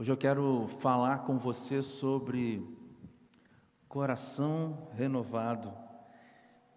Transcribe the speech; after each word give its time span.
Hoje 0.00 0.10
eu 0.10 0.16
quero 0.16 0.66
falar 0.78 1.26
com 1.26 1.36
você 1.36 1.82
sobre 1.82 2.66
coração 3.86 4.88
renovado. 4.94 5.74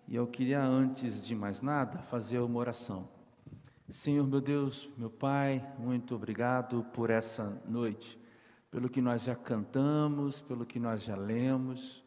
E 0.05 0.13
eu 0.13 0.27
queria, 0.27 0.61
antes 0.61 1.25
de 1.25 1.33
mais 1.33 1.61
nada, 1.61 1.99
fazer 1.99 2.39
uma 2.39 2.59
oração. 2.59 3.07
Senhor 3.89 4.27
meu 4.27 4.41
Deus, 4.41 4.89
meu 4.97 5.09
Pai, 5.09 5.65
muito 5.79 6.13
obrigado 6.15 6.83
por 6.91 7.09
essa 7.09 7.61
noite, 7.65 8.19
pelo 8.69 8.89
que 8.89 8.99
nós 8.99 9.23
já 9.23 9.37
cantamos, 9.37 10.41
pelo 10.41 10.65
que 10.65 10.77
nós 10.77 11.01
já 11.01 11.15
lemos. 11.15 12.03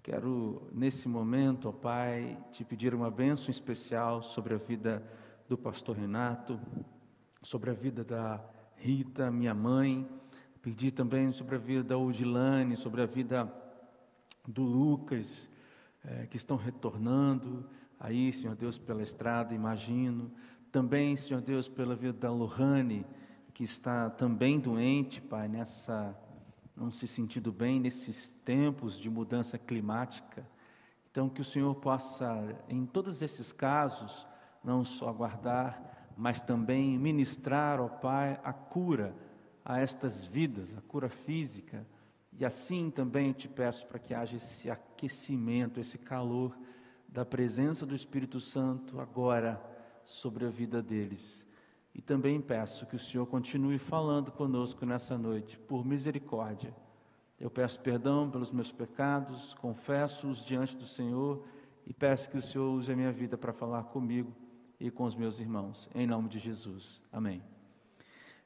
Quero, 0.00 0.68
nesse 0.70 1.08
momento, 1.08 1.70
ó 1.70 1.72
Pai, 1.72 2.38
te 2.52 2.62
pedir 2.62 2.94
uma 2.94 3.10
bênção 3.10 3.50
especial 3.50 4.22
sobre 4.22 4.54
a 4.54 4.58
vida 4.58 5.02
do 5.48 5.58
pastor 5.58 5.96
Renato, 5.96 6.60
sobre 7.42 7.68
a 7.70 7.74
vida 7.74 8.04
da 8.04 8.40
Rita, 8.76 9.28
minha 9.28 9.54
mãe 9.54 10.21
Pedir 10.62 10.92
também 10.92 11.32
sobre 11.32 11.56
a 11.56 11.58
vida 11.58 11.82
da 11.82 11.98
Odilane, 11.98 12.76
sobre 12.76 13.02
a 13.02 13.06
vida 13.06 13.52
do 14.46 14.62
Lucas, 14.62 15.50
é, 16.04 16.26
que 16.26 16.36
estão 16.36 16.56
retornando 16.56 17.68
aí, 17.98 18.32
Senhor 18.32 18.54
Deus, 18.54 18.78
pela 18.78 19.02
estrada, 19.02 19.52
imagino. 19.54 20.30
Também, 20.70 21.16
Senhor 21.16 21.40
Deus, 21.40 21.68
pela 21.68 21.96
vida 21.96 22.12
da 22.12 22.30
Lohane, 22.30 23.04
que 23.52 23.64
está 23.64 24.08
também 24.08 24.60
doente, 24.60 25.20
Pai, 25.20 25.48
nessa, 25.48 26.16
não 26.76 26.92
se 26.92 27.08
sentindo 27.08 27.50
bem 27.50 27.80
nesses 27.80 28.30
tempos 28.44 29.00
de 29.00 29.10
mudança 29.10 29.58
climática. 29.58 30.46
Então, 31.10 31.28
que 31.28 31.40
o 31.40 31.44
Senhor 31.44 31.74
possa, 31.74 32.56
em 32.68 32.86
todos 32.86 33.20
esses 33.20 33.50
casos, 33.50 34.28
não 34.62 34.84
só 34.84 35.08
aguardar, 35.08 36.12
mas 36.16 36.40
também 36.40 36.96
ministrar, 36.96 37.80
ó 37.80 37.88
Pai, 37.88 38.38
a 38.44 38.52
cura 38.52 39.12
a 39.64 39.80
estas 39.80 40.26
vidas, 40.26 40.76
a 40.76 40.80
cura 40.82 41.08
física. 41.08 41.86
E 42.38 42.44
assim 42.44 42.90
também 42.90 43.32
te 43.32 43.48
peço 43.48 43.86
para 43.86 43.98
que 43.98 44.14
haja 44.14 44.36
esse 44.36 44.70
aquecimento, 44.70 45.78
esse 45.78 45.98
calor 45.98 46.56
da 47.08 47.24
presença 47.24 47.84
do 47.84 47.94
Espírito 47.94 48.40
Santo 48.40 48.98
agora 48.98 49.62
sobre 50.04 50.46
a 50.46 50.48
vida 50.48 50.82
deles. 50.82 51.46
E 51.94 52.00
também 52.00 52.40
peço 52.40 52.86
que 52.86 52.96
o 52.96 52.98
Senhor 52.98 53.26
continue 53.26 53.78
falando 53.78 54.32
conosco 54.32 54.86
nessa 54.86 55.18
noite, 55.18 55.58
por 55.58 55.84
misericórdia. 55.84 56.74
Eu 57.38 57.50
peço 57.50 57.80
perdão 57.80 58.30
pelos 58.30 58.50
meus 58.50 58.72
pecados, 58.72 59.52
confesso-os 59.54 60.44
diante 60.44 60.76
do 60.76 60.86
Senhor 60.86 61.44
e 61.86 61.92
peço 61.92 62.30
que 62.30 62.38
o 62.38 62.42
Senhor 62.42 62.72
use 62.72 62.90
a 62.90 62.96
minha 62.96 63.12
vida 63.12 63.36
para 63.36 63.52
falar 63.52 63.84
comigo 63.84 64.32
e 64.80 64.90
com 64.90 65.04
os 65.04 65.14
meus 65.14 65.38
irmãos. 65.38 65.88
Em 65.94 66.06
nome 66.06 66.28
de 66.28 66.38
Jesus. 66.38 67.00
Amém. 67.12 67.51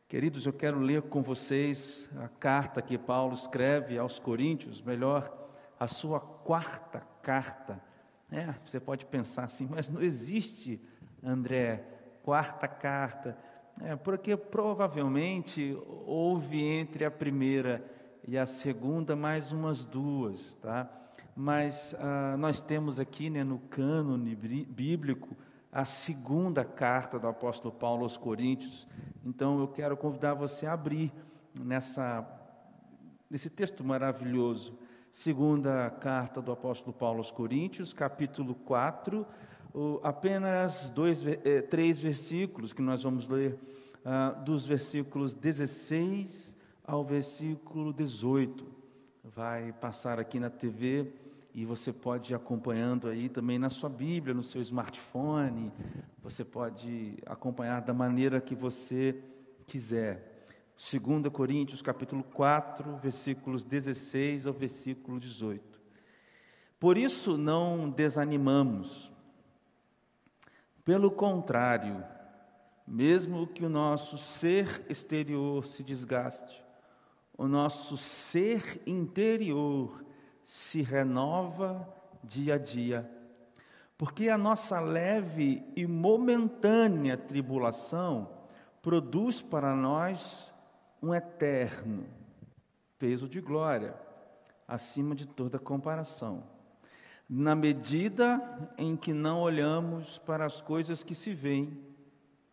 Queridos, 0.08 0.46
eu 0.46 0.52
quero 0.52 0.78
ler 0.78 1.02
com 1.02 1.20
vocês 1.20 2.08
a 2.16 2.28
carta 2.28 2.80
que 2.80 2.96
Paulo 2.96 3.34
escreve 3.34 3.98
aos 3.98 4.20
Coríntios, 4.20 4.80
melhor, 4.80 5.36
a 5.80 5.88
sua 5.88 6.20
quarta 6.20 7.02
carta. 7.20 7.82
É, 8.30 8.54
você 8.64 8.78
pode 8.78 9.04
pensar 9.04 9.42
assim, 9.42 9.66
mas 9.68 9.90
não 9.90 10.00
existe, 10.00 10.80
André, 11.20 11.84
quarta 12.22 12.68
carta. 12.68 13.36
É, 13.82 13.96
porque 13.96 14.36
provavelmente 14.36 15.76
houve 16.06 16.62
entre 16.62 17.04
a 17.04 17.10
primeira 17.10 17.84
e 18.28 18.38
a 18.38 18.46
segunda 18.46 19.16
mais 19.16 19.50
umas 19.50 19.84
duas, 19.84 20.54
tá? 20.62 20.88
Mas 21.34 21.96
ah, 21.98 22.36
nós 22.38 22.60
temos 22.60 23.00
aqui 23.00 23.28
né, 23.28 23.42
no 23.42 23.58
cânone 23.58 24.36
bíblico 24.36 25.36
a 25.76 25.84
segunda 25.84 26.64
carta 26.64 27.18
do 27.18 27.28
apóstolo 27.28 27.70
Paulo 27.70 28.04
aos 28.04 28.16
Coríntios. 28.16 28.88
Então 29.22 29.60
eu 29.60 29.68
quero 29.68 29.94
convidar 29.94 30.32
você 30.32 30.64
a 30.64 30.72
abrir 30.72 31.12
nessa 31.60 32.26
nesse 33.28 33.50
texto 33.50 33.84
maravilhoso. 33.84 34.72
Segunda 35.12 35.90
carta 35.90 36.40
do 36.40 36.50
apóstolo 36.50 36.94
Paulo 36.94 37.18
aos 37.18 37.30
Coríntios, 37.30 37.92
capítulo 37.92 38.54
4, 38.54 39.26
apenas 40.02 40.88
dois, 40.88 41.22
eh, 41.26 41.60
três 41.60 41.98
versículos 41.98 42.72
que 42.72 42.80
nós 42.80 43.02
vamos 43.02 43.28
ler, 43.28 43.58
ah, 44.02 44.30
dos 44.30 44.66
versículos 44.66 45.34
16 45.34 46.56
ao 46.86 47.04
versículo 47.04 47.92
18. 47.92 48.66
Vai 49.22 49.74
passar 49.74 50.18
aqui 50.18 50.40
na 50.40 50.48
TV 50.48 51.12
e 51.56 51.64
você 51.64 51.90
pode 51.90 52.34
ir 52.34 52.36
acompanhando 52.36 53.08
aí 53.08 53.30
também 53.30 53.58
na 53.58 53.70
sua 53.70 53.88
Bíblia, 53.88 54.34
no 54.34 54.42
seu 54.42 54.60
smartphone, 54.60 55.72
você 56.22 56.44
pode 56.44 57.16
acompanhar 57.24 57.80
da 57.80 57.94
maneira 57.94 58.42
que 58.42 58.54
você 58.54 59.18
quiser. 59.66 60.44
2 60.76 61.32
Coríntios 61.32 61.80
capítulo 61.80 62.22
4, 62.22 62.98
versículos 62.98 63.64
16 63.64 64.46
ao 64.46 64.52
versículo 64.52 65.18
18. 65.18 65.80
Por 66.78 66.98
isso 66.98 67.38
não 67.38 67.88
desanimamos. 67.88 69.10
Pelo 70.84 71.10
contrário, 71.10 72.04
mesmo 72.86 73.46
que 73.46 73.64
o 73.64 73.70
nosso 73.70 74.18
ser 74.18 74.84
exterior 74.90 75.64
se 75.64 75.82
desgaste, 75.82 76.62
o 77.32 77.48
nosso 77.48 77.96
ser 77.96 78.82
interior 78.86 80.04
se 80.46 80.80
renova 80.80 81.92
dia 82.22 82.54
a 82.54 82.58
dia. 82.58 83.10
Porque 83.98 84.28
a 84.28 84.38
nossa 84.38 84.78
leve 84.78 85.64
e 85.74 85.84
momentânea 85.88 87.16
tribulação 87.16 88.30
produz 88.80 89.42
para 89.42 89.74
nós 89.74 90.54
um 91.02 91.12
eterno 91.12 92.06
peso 92.96 93.28
de 93.28 93.40
glória, 93.40 93.96
acima 94.68 95.16
de 95.16 95.26
toda 95.26 95.58
comparação. 95.58 96.44
Na 97.28 97.56
medida 97.56 98.40
em 98.78 98.96
que 98.96 99.12
não 99.12 99.40
olhamos 99.40 100.16
para 100.18 100.46
as 100.46 100.60
coisas 100.60 101.02
que 101.02 101.14
se 101.14 101.34
veem, 101.34 101.76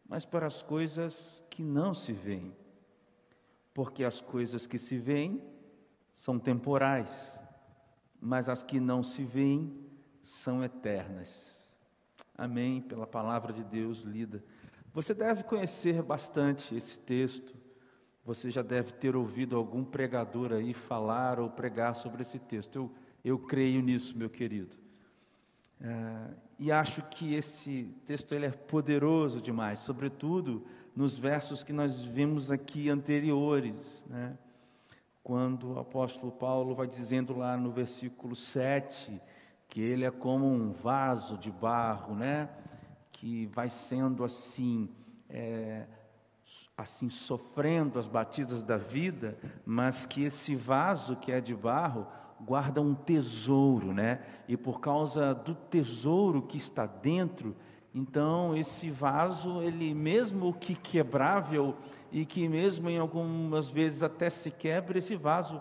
mas 0.09 0.25
para 0.25 0.47
as 0.47 0.63
coisas 0.63 1.43
que 1.47 1.61
não 1.61 1.93
se 1.93 2.11
veem. 2.11 2.55
Porque 3.71 4.03
as 4.03 4.19
coisas 4.19 4.65
que 4.65 4.79
se 4.79 4.97
veem 4.97 5.43
são 6.11 6.39
temporais, 6.39 7.42
mas 8.23 8.47
as 8.47 8.63
que 8.63 8.79
não 8.79 9.03
se 9.03 9.23
veem 9.23 9.71
são 10.21 10.63
eternas. 10.63 11.73
Amém. 12.37 12.81
Pela 12.81 13.05
palavra 13.05 13.51
de 13.51 13.63
Deus 13.63 13.99
lida. 13.99 14.41
Você 14.93 15.13
deve 15.13 15.43
conhecer 15.43 16.01
bastante 16.01 16.73
esse 16.73 16.97
texto. 16.99 17.53
Você 18.25 18.49
já 18.49 18.61
deve 18.61 18.93
ter 18.93 19.15
ouvido 19.15 19.57
algum 19.57 19.83
pregador 19.83 20.53
aí 20.53 20.73
falar 20.73 21.37
ou 21.37 21.49
pregar 21.49 21.95
sobre 21.95 22.21
esse 22.21 22.39
texto. 22.39 22.75
Eu, 22.77 22.91
eu 23.25 23.39
creio 23.39 23.81
nisso, 23.81 24.17
meu 24.17 24.29
querido. 24.29 24.77
É, 25.81 26.33
e 26.57 26.71
acho 26.71 27.01
que 27.09 27.33
esse 27.33 27.93
texto 28.05 28.33
ele 28.33 28.45
é 28.45 28.51
poderoso 28.51 29.41
demais, 29.41 29.79
sobretudo 29.79 30.65
nos 30.95 31.17
versos 31.17 31.61
que 31.61 31.73
nós 31.73 32.01
vimos 32.01 32.49
aqui 32.49 32.89
anteriores. 32.89 34.05
Né? 34.07 34.37
Quando 35.23 35.73
o 35.73 35.79
apóstolo 35.79 36.31
Paulo 36.31 36.75
vai 36.75 36.85
dizendo 36.85 37.37
lá 37.37 37.55
no 37.55 37.71
versículo 37.71 38.35
7 38.35 39.21
que 39.69 39.81
ele 39.81 40.03
é 40.03 40.11
como 40.11 40.45
um 40.45 40.71
vaso 40.71 41.37
de 41.37 41.49
barro, 41.49 42.13
né? 42.13 42.49
Que 43.11 43.47
vai 43.47 43.69
sendo 43.69 44.23
assim, 44.23 44.89
é, 45.29 45.87
assim 46.77 47.09
sofrendo 47.09 47.97
as 47.97 48.07
batidas 48.07 48.63
da 48.63 48.77
vida, 48.77 49.37
mas 49.65 50.05
que 50.05 50.23
esse 50.23 50.55
vaso 50.55 51.15
que 51.15 51.31
é 51.31 51.41
de 51.41 51.55
barro 51.55 52.05
guarda 52.39 52.81
um 52.81 52.93
tesouro, 52.93 53.93
né? 53.93 54.21
E 54.47 54.57
por 54.57 54.79
causa 54.81 55.33
do 55.33 55.55
tesouro 55.55 56.41
que 56.41 56.57
está 56.57 56.85
dentro, 56.85 57.55
então 57.93 58.55
esse 58.55 58.89
vaso, 58.89 59.61
ele 59.61 59.93
mesmo 59.93 60.53
que 60.53 60.73
quebrável, 60.73 61.75
e 62.13 62.25
que 62.25 62.47
mesmo 62.47 62.89
em 62.89 62.99
algumas 62.99 63.67
vezes 63.67 64.03
até 64.03 64.29
se 64.29 64.51
quebra, 64.51 64.99
esse 64.99 65.15
vaso 65.15 65.59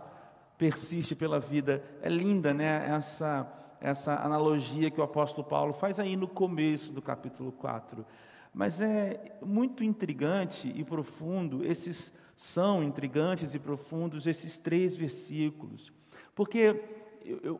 persiste 0.58 1.14
pela 1.14 1.40
vida. 1.40 1.82
É 2.02 2.10
linda, 2.10 2.52
né? 2.52 2.88
Essa, 2.94 3.50
essa 3.80 4.14
analogia 4.16 4.90
que 4.90 5.00
o 5.00 5.02
apóstolo 5.02 5.46
Paulo 5.46 5.72
faz 5.72 5.98
aí 5.98 6.14
no 6.14 6.28
começo 6.28 6.92
do 6.92 7.00
capítulo 7.00 7.52
4. 7.52 8.04
Mas 8.52 8.82
é 8.82 9.38
muito 9.42 9.82
intrigante 9.82 10.70
e 10.76 10.84
profundo, 10.84 11.64
esses 11.64 12.12
são 12.36 12.82
intrigantes 12.82 13.54
e 13.54 13.58
profundos 13.58 14.26
esses 14.26 14.58
três 14.58 14.94
versículos. 14.94 15.90
Porque 16.34 16.82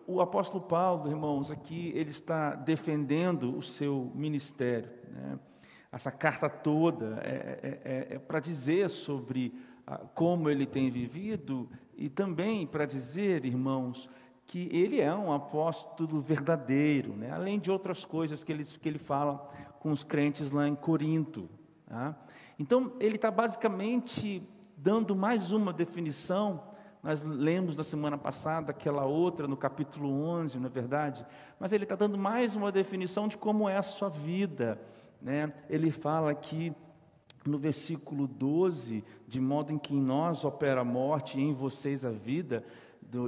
o 0.07 0.21
apóstolo 0.21 0.63
Paulo, 0.63 1.11
irmãos, 1.11 1.51
aqui 1.51 1.93
ele 1.95 2.11
está 2.11 2.55
defendendo 2.55 3.57
o 3.57 3.63
seu 3.63 4.11
ministério. 4.15 4.91
Né? 5.11 5.39
essa 5.93 6.11
carta 6.11 6.49
toda 6.49 7.21
é, 7.23 7.29
é, 7.63 7.81
é, 7.85 8.15
é 8.15 8.19
para 8.19 8.41
dizer 8.41 8.89
sobre 8.89 9.55
ah, 9.87 9.99
como 10.15 10.49
ele 10.49 10.65
tem 10.65 10.91
vivido 10.91 11.69
e 11.95 12.09
também 12.09 12.67
para 12.67 12.87
dizer, 12.87 13.45
irmãos, 13.45 14.09
que 14.47 14.69
ele 14.73 15.01
é 15.01 15.15
um 15.15 15.33
apóstolo 15.33 16.21
verdadeiro, 16.23 17.15
né? 17.15 17.31
além 17.31 17.61
de 17.61 17.71
outras 17.71 18.07
coisas 18.07 18.43
que 18.43 18.51
ele, 18.51 18.65
que 18.65 18.89
ele 18.89 18.99
fala 18.99 19.51
com 19.81 19.93
os 19.93 20.03
crentes 20.03 20.51
lá 20.51 20.67
em 20.67 20.75
Corinto. 20.75 21.49
Tá? 21.87 22.17
Então, 22.59 22.93
ele 22.99 23.17
está 23.17 23.31
basicamente 23.31 24.43
dando 24.77 25.15
mais 25.15 25.51
uma 25.51 25.73
definição. 25.73 26.63
Nós 27.03 27.25
lemos 27.25 27.75
na 27.75 27.83
semana 27.83 28.17
passada 28.17 28.71
aquela 28.71 29.05
outra, 29.05 29.49
no 29.49 29.57
capítulo 29.57 30.09
11, 30.09 30.59
não 30.59 30.67
é 30.67 30.71
verdade? 30.71 31.27
Mas 31.59 31.73
ele 31.73 31.83
está 31.83 31.97
dando 31.97 32.17
mais 32.17 32.55
uma 32.55 32.71
definição 32.71 33.27
de 33.27 33.37
como 33.37 33.69
é 33.69 33.77
a 33.77 33.83
sua 33.83 34.09
vida. 34.09 34.81
Né? 35.21 35.53
Ele 35.69 35.91
fala 35.91 36.31
aqui 36.31 36.73
no 37.45 37.59
versículo 37.59 38.29
12, 38.29 39.03
de 39.27 39.41
modo 39.41 39.73
em 39.73 39.79
que 39.79 39.95
em 39.95 40.01
nós 40.01 40.45
opera 40.45 40.83
a 40.83 40.85
morte 40.85 41.41
e 41.41 41.43
em 41.43 41.53
vocês 41.53 42.05
a 42.05 42.11
vida, 42.11 42.65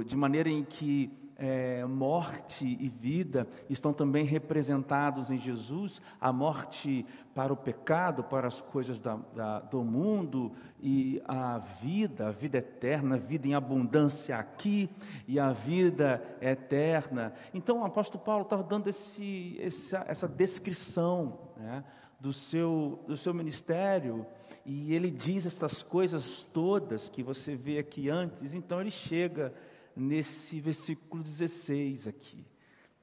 de 0.05 0.15
maneira 0.15 0.49
em 0.49 0.63
que 0.63 1.11
é, 1.37 1.83
morte 1.85 2.65
e 2.79 2.87
vida 2.87 3.47
estão 3.69 3.93
também 3.93 4.25
representados 4.25 5.29
em 5.29 5.37
Jesus, 5.37 6.01
a 6.19 6.31
morte 6.31 7.05
para 7.33 7.51
o 7.51 7.57
pecado, 7.57 8.23
para 8.23 8.47
as 8.47 8.61
coisas 8.61 8.99
da, 8.99 9.17
da, 9.35 9.59
do 9.59 9.83
mundo, 9.83 10.53
e 10.79 11.21
a 11.25 11.57
vida, 11.57 12.27
a 12.27 12.31
vida 12.31 12.59
eterna, 12.59 13.15
a 13.15 13.19
vida 13.19 13.47
em 13.47 13.53
abundância 13.53 14.37
aqui, 14.37 14.89
e 15.27 15.39
a 15.39 15.51
vida 15.51 16.23
eterna. 16.39 17.33
Então 17.53 17.81
o 17.81 17.85
apóstolo 17.85 18.23
Paulo 18.23 18.43
estava 18.43 18.63
dando 18.63 18.87
esse, 18.87 19.57
essa, 19.59 20.05
essa 20.07 20.27
descrição 20.27 21.37
né, 21.57 21.83
do, 22.19 22.31
seu, 22.31 23.03
do 23.07 23.17
seu 23.17 23.33
ministério, 23.33 24.25
e 24.65 24.93
ele 24.93 25.11
diz 25.11 25.45
essas 25.45 25.83
coisas 25.83 26.47
todas 26.51 27.09
que 27.09 27.21
você 27.21 27.55
vê 27.55 27.77
aqui 27.77 28.09
antes, 28.09 28.53
então 28.53 28.81
ele 28.81 28.89
chega 28.89 29.53
nesse 29.95 30.59
versículo 30.59 31.23
16 31.23 32.07
aqui. 32.07 32.45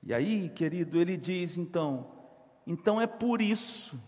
E 0.02 0.12
aí, 0.12 0.48
querido, 0.50 1.00
ele 1.00 1.16
diz 1.16 1.56
então: 1.56 2.10
então 2.66 3.00
é 3.00 3.06
por 3.06 3.40
isso 3.40 3.98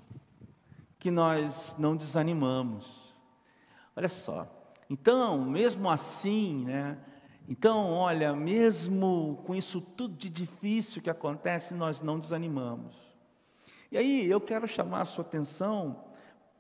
que 0.99 1.11
nós 1.11 1.75
não 1.79 1.97
desanimamos. 1.97 3.15
Olha 3.97 4.09
só. 4.09 4.49
Então, 4.89 5.45
mesmo 5.45 5.91
assim, 5.91 6.65
né? 6.65 6.99
Então, 7.49 7.93
olha, 7.93 8.35
mesmo 8.35 9.43
com 9.45 9.55
isso 9.55 9.81
tudo 9.81 10.17
de 10.17 10.31
difícil 10.31 11.03
que 11.03 11.11
acontece, 11.11 11.75
nós 11.75 12.01
não 12.01 12.19
desanimamos. 12.19 12.97
E 13.93 13.99
aí, 13.99 14.27
eu 14.27 14.41
quero 14.41 14.67
chamar 14.67 15.03
a 15.03 15.05
sua 15.05 15.23
atenção 15.23 16.05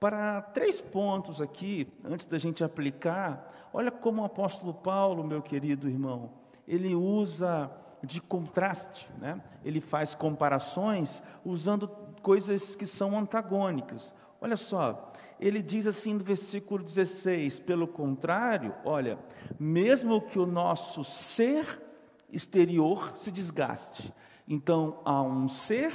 para 0.04 0.42
três 0.42 0.82
pontos 0.82 1.40
aqui, 1.40 1.88
antes 2.04 2.26
da 2.26 2.36
gente 2.36 2.62
aplicar. 2.62 3.70
Olha 3.72 3.90
como 3.90 4.20
o 4.20 4.26
apóstolo 4.26 4.74
Paulo, 4.74 5.24
meu 5.24 5.40
querido 5.40 5.88
irmão, 5.88 6.30
ele 6.68 6.94
usa 6.94 7.70
de 8.02 8.20
contraste, 8.20 9.10
né? 9.18 9.40
ele 9.64 9.80
faz 9.80 10.14
comparações 10.14 11.22
usando 11.42 11.88
coisas 12.20 12.76
que 12.76 12.86
são 12.86 13.16
antagônicas. 13.16 14.14
Olha 14.42 14.58
só, 14.58 15.10
ele 15.40 15.62
diz 15.62 15.86
assim 15.86 16.12
no 16.12 16.22
versículo 16.22 16.84
16: 16.84 17.60
pelo 17.60 17.88
contrário, 17.88 18.74
olha, 18.84 19.18
mesmo 19.58 20.20
que 20.20 20.38
o 20.38 20.44
nosso 20.44 21.02
ser 21.02 21.82
exterior 22.30 23.16
se 23.16 23.32
desgaste, 23.32 24.12
então 24.46 25.00
há 25.02 25.22
um 25.22 25.48
ser 25.48 25.94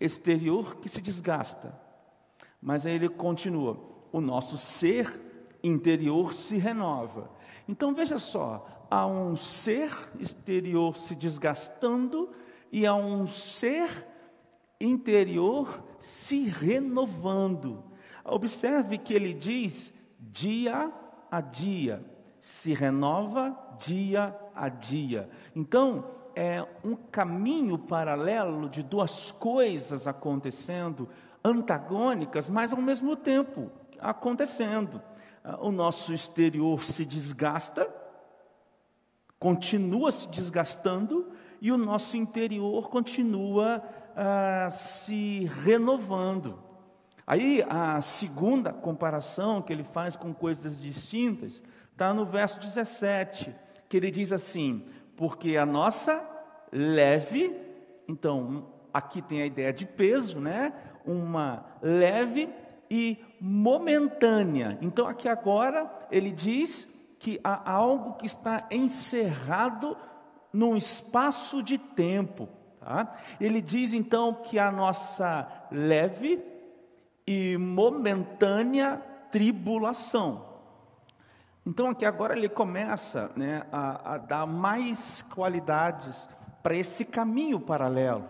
exterior 0.00 0.78
que 0.78 0.88
se 0.88 1.00
desgasta 1.00 1.85
mas 2.60 2.86
aí 2.86 2.94
ele 2.94 3.08
continua: 3.08 3.78
o 4.12 4.20
nosso 4.20 4.56
ser 4.56 5.20
interior 5.62 6.34
se 6.34 6.56
renova. 6.56 7.30
Então 7.68 7.94
veja 7.94 8.18
só, 8.18 8.86
há 8.90 9.06
um 9.06 9.36
ser 9.36 9.90
exterior 10.18 10.96
se 10.96 11.14
desgastando 11.14 12.30
e 12.70 12.86
há 12.86 12.94
um 12.94 13.26
ser 13.26 14.06
interior 14.80 15.82
se 15.98 16.44
renovando. 16.44 17.82
Observe 18.24 18.98
que 18.98 19.14
ele 19.14 19.32
diz 19.32 19.92
dia 20.18 20.92
a 21.30 21.40
dia, 21.40 22.04
se 22.40 22.74
renova 22.74 23.56
dia 23.78 24.36
a 24.54 24.68
dia. 24.68 25.28
Então, 25.54 26.04
é 26.34 26.66
um 26.84 26.94
caminho 26.94 27.78
paralelo 27.78 28.68
de 28.68 28.82
duas 28.82 29.32
coisas 29.32 30.06
acontecendo 30.06 31.08
antagônicas, 31.46 32.48
mas 32.48 32.72
ao 32.72 32.82
mesmo 32.82 33.14
tempo 33.16 33.70
acontecendo. 34.00 35.00
Ah, 35.44 35.58
o 35.60 35.70
nosso 35.70 36.12
exterior 36.12 36.82
se 36.82 37.04
desgasta, 37.04 37.88
continua 39.38 40.10
se 40.10 40.28
desgastando, 40.28 41.30
e 41.60 41.70
o 41.70 41.76
nosso 41.76 42.16
interior 42.16 42.90
continua 42.90 43.82
ah, 44.16 44.68
se 44.70 45.44
renovando. 45.62 46.58
Aí 47.26 47.64
a 47.68 48.00
segunda 48.00 48.72
comparação 48.72 49.62
que 49.62 49.72
ele 49.72 49.84
faz 49.84 50.16
com 50.16 50.34
coisas 50.34 50.80
distintas 50.80 51.62
está 51.92 52.12
no 52.12 52.24
verso 52.24 52.58
17, 52.60 53.54
que 53.88 53.96
ele 53.96 54.10
diz 54.10 54.32
assim: 54.32 54.84
porque 55.16 55.56
a 55.56 55.64
nossa 55.66 56.24
leve, 56.72 57.56
então 58.08 58.66
aqui 58.92 59.20
tem 59.20 59.42
a 59.42 59.46
ideia 59.46 59.72
de 59.72 59.84
peso, 59.84 60.40
né? 60.40 60.72
Uma 61.06 61.64
leve 61.80 62.48
e 62.90 63.18
momentânea. 63.40 64.78
Então, 64.80 65.06
aqui 65.06 65.28
agora, 65.28 65.90
ele 66.10 66.30
diz 66.30 66.92
que 67.18 67.40
há 67.42 67.70
algo 67.72 68.14
que 68.14 68.26
está 68.26 68.66
encerrado 68.70 69.96
num 70.52 70.76
espaço 70.76 71.62
de 71.62 71.78
tempo. 71.78 72.48
Tá? 72.80 73.16
Ele 73.40 73.60
diz 73.60 73.92
então 73.92 74.32
que 74.32 74.58
a 74.58 74.70
nossa 74.70 75.46
leve 75.70 76.42
e 77.26 77.56
momentânea 77.56 79.02
tribulação. 79.30 80.46
Então, 81.66 81.88
aqui 81.88 82.04
agora 82.04 82.36
ele 82.36 82.48
começa 82.48 83.32
né, 83.34 83.66
a, 83.72 84.14
a 84.14 84.18
dar 84.18 84.46
mais 84.46 85.20
qualidades 85.34 86.28
para 86.62 86.76
esse 86.76 87.04
caminho 87.04 87.58
paralelo. 87.58 88.24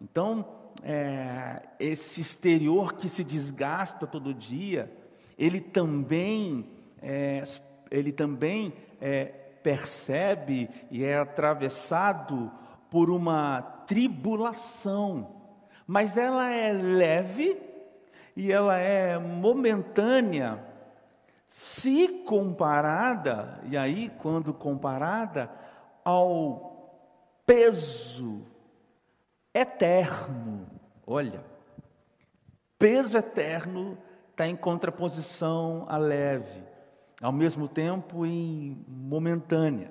Então, 0.00 0.46
é, 0.82 1.62
esse 1.78 2.20
exterior 2.20 2.94
que 2.94 3.08
se 3.08 3.24
desgasta 3.24 4.06
todo 4.06 4.34
dia, 4.34 4.90
ele 5.38 5.60
também, 5.60 6.68
é, 7.00 7.42
ele 7.90 8.12
também 8.12 8.72
é, 9.00 9.26
percebe 9.62 10.68
e 10.90 11.04
é 11.04 11.18
atravessado 11.18 12.50
por 12.90 13.10
uma 13.10 13.62
tribulação, 13.86 15.36
mas 15.86 16.16
ela 16.16 16.50
é 16.50 16.72
leve 16.72 17.60
e 18.36 18.52
ela 18.52 18.78
é 18.78 19.18
momentânea, 19.18 20.64
se 21.46 22.08
comparada, 22.26 23.60
e 23.64 23.76
aí 23.76 24.10
quando 24.18 24.52
comparada 24.52 25.50
ao 26.04 26.68
peso 27.44 28.42
eterno. 29.52 30.77
Olha, 31.10 31.42
peso 32.78 33.16
eterno 33.16 33.96
está 34.30 34.46
em 34.46 34.54
contraposição 34.54 35.86
à 35.88 35.96
leve, 35.96 36.62
ao 37.22 37.32
mesmo 37.32 37.66
tempo 37.66 38.26
em 38.26 38.84
momentânea, 38.86 39.90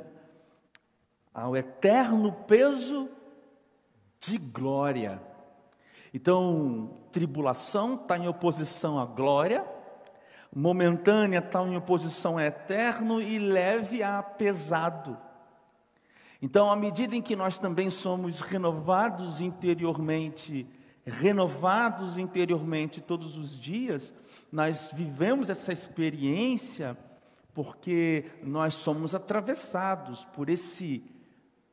ao 1.34 1.58
eterno 1.58 2.32
peso 2.32 3.10
de 4.20 4.38
glória. 4.38 5.20
Então, 6.14 6.92
tribulação 7.12 7.96
está 7.96 8.16
em 8.16 8.28
oposição 8.28 9.00
à 9.00 9.06
glória, 9.06 9.66
momentânea 10.56 11.40
está 11.40 11.64
em 11.64 11.76
oposição 11.76 12.38
a 12.38 12.46
eterno 12.46 13.20
e 13.20 13.40
leve 13.40 14.04
a 14.04 14.22
pesado. 14.22 15.18
Então, 16.40 16.70
à 16.70 16.76
medida 16.76 17.16
em 17.16 17.24
que 17.24 17.36
nós 17.36 17.58
também 17.58 17.90
somos 17.90 18.40
renovados 18.40 19.42
interiormente, 19.42 20.68
renovados 21.08 22.18
interiormente 22.18 23.00
todos 23.00 23.38
os 23.38 23.60
dias, 23.60 24.14
nós 24.52 24.92
vivemos 24.94 25.50
essa 25.50 25.72
experiência 25.72 26.98
porque 27.54 28.26
nós 28.44 28.76
somos 28.76 29.16
atravessados 29.16 30.26
por 30.26 30.50
esse 30.50 31.04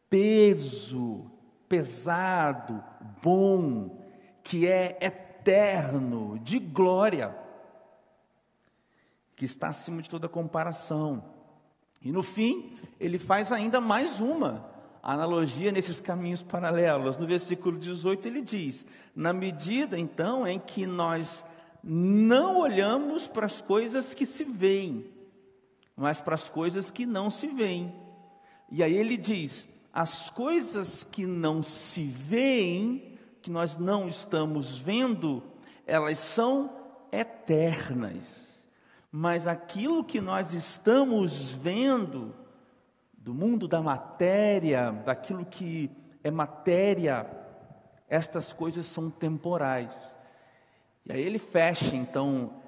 peso 0.09 1.31
pesado, 1.69 2.83
bom, 3.21 4.03
que 4.43 4.67
é 4.67 4.97
eterno, 5.01 6.39
de 6.39 6.59
glória, 6.59 7.37
que 9.35 9.45
está 9.45 9.69
acima 9.69 10.01
de 10.01 10.09
toda 10.09 10.29
comparação. 10.29 11.25
E 12.01 12.13
no 12.13 12.23
fim, 12.23 12.79
ele 13.01 13.19
faz 13.19 13.51
ainda 13.51 13.81
mais 13.81 14.21
uma 14.21 14.74
analogia 15.13 15.71
nesses 15.71 16.01
caminhos 16.01 16.43
paralelos. 16.43 17.17
No 17.17 17.27
versículo 17.27 17.79
18 17.79 18.27
ele 18.27 18.41
diz: 18.41 18.87
Na 19.15 19.33
medida 19.33 19.99
então 19.99 20.47
em 20.47 20.59
que 20.59 20.87
nós 20.87 21.45
não 21.83 22.59
olhamos 22.59 23.27
para 23.27 23.47
as 23.47 23.61
coisas 23.61 24.15
que 24.15 24.25
se 24.25 24.45
veem, 24.45 25.07
mas 25.97 26.21
para 26.21 26.35
as 26.35 26.49
coisas 26.49 26.91
que 26.91 27.05
não 27.05 27.31
se 27.31 27.47
veem. 27.47 27.95
E 28.71 28.83
aí 28.83 28.95
ele 28.95 29.17
diz: 29.17 29.67
as 29.93 30.31
coisas 30.31 31.05
que 31.05 31.27
não 31.27 31.63
se 31.63 32.05
veem, 32.05 33.19
que 33.43 33.51
nós 33.51 33.77
não 33.77 34.09
estamos 34.09 34.79
vendo, 34.79 35.43
elas 35.87 36.19
são 36.19 36.71
eternas 37.13 38.45
mas 39.17 39.47
aquilo 39.47 40.03
que 40.03 40.21
nós 40.21 40.53
estamos 40.53 41.49
vendo 41.49 42.35
do 43.25 43.33
mundo 43.33 43.67
da 43.67 43.81
matéria, 43.81 44.93
daquilo 44.93 45.47
que 45.47 45.91
é 46.23 46.31
matéria, 46.31 47.27
estas 48.07 48.53
coisas 48.53 48.85
são 48.85 49.11
temporais. 49.11 50.15
E 51.07 51.13
aí 51.13 51.23
ele 51.23 51.39
fecha, 51.39 51.97
então, 51.97 52.61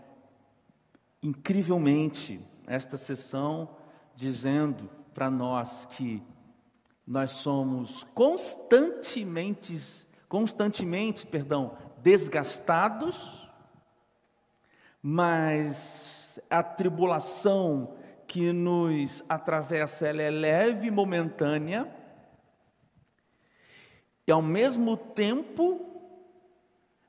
incrivelmente, 1.22 2.40
esta 2.66 2.96
sessão, 2.96 3.68
dizendo 4.14 4.88
para 5.12 5.28
nós 5.28 5.84
que 5.84 6.22
nós 7.06 7.32
somos 7.32 8.02
constantemente, 8.14 9.76
constantemente, 10.26 11.26
perdão, 11.26 11.76
desgastados, 11.98 13.46
mas 15.02 16.40
a 16.48 16.62
tribulação 16.62 17.95
que 18.36 18.52
nos 18.52 19.24
atravessa 19.30 20.06
ela 20.06 20.20
é 20.20 20.28
leve 20.28 20.88
e 20.88 20.90
momentânea, 20.90 21.90
e 24.26 24.30
ao 24.30 24.42
mesmo 24.42 24.94
tempo 24.94 25.80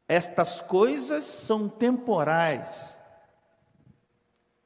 estas 0.07 0.61
coisas 0.61 1.25
são 1.25 1.67
temporais. 1.67 2.97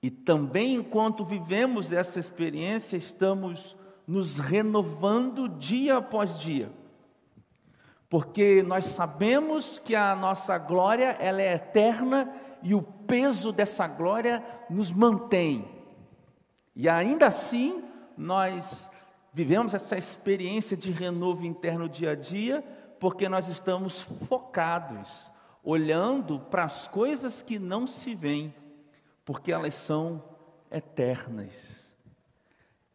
E 0.03 0.11
também 0.11 0.75
enquanto 0.75 1.25
vivemos 1.25 1.91
essa 1.91 2.19
experiência, 2.19 2.95
estamos 2.95 3.75
nos 4.05 4.37
renovando 4.37 5.49
dia 5.49 5.97
após 5.97 6.37
dia. 6.37 6.71
Porque 8.07 8.61
nós 8.61 8.85
sabemos 8.85 9.79
que 9.79 9.95
a 9.95 10.15
nossa 10.15 10.59
glória, 10.59 11.17
ela 11.19 11.41
é 11.41 11.55
eterna 11.55 12.31
e 12.61 12.75
o 12.75 12.83
peso 12.83 13.51
dessa 13.51 13.87
glória 13.87 14.45
nos 14.69 14.91
mantém. 14.91 15.80
E 16.75 16.87
ainda 16.87 17.27
assim, 17.27 17.83
nós 18.17 18.89
vivemos 19.33 19.73
essa 19.73 19.97
experiência 19.97 20.75
de 20.75 20.91
renovo 20.91 21.45
interno 21.45 21.89
dia 21.89 22.11
a 22.11 22.15
dia, 22.15 22.61
porque 22.99 23.27
nós 23.27 23.47
estamos 23.47 24.01
focados, 24.27 25.31
olhando 25.63 26.39
para 26.39 26.63
as 26.63 26.87
coisas 26.87 27.41
que 27.41 27.59
não 27.59 27.85
se 27.87 28.13
veem, 28.15 28.53
porque 29.25 29.51
elas 29.51 29.73
são 29.73 30.23
eternas. 30.69 31.95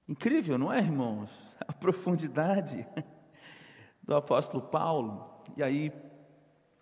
Incrível, 0.09 0.57
não 0.57 0.73
é, 0.73 0.79
irmãos? 0.79 1.31
A 1.67 1.73
profundidade 1.73 2.87
do 4.03 4.15
apóstolo 4.15 4.63
Paulo. 4.63 5.43
E 5.57 5.63
aí, 5.63 5.93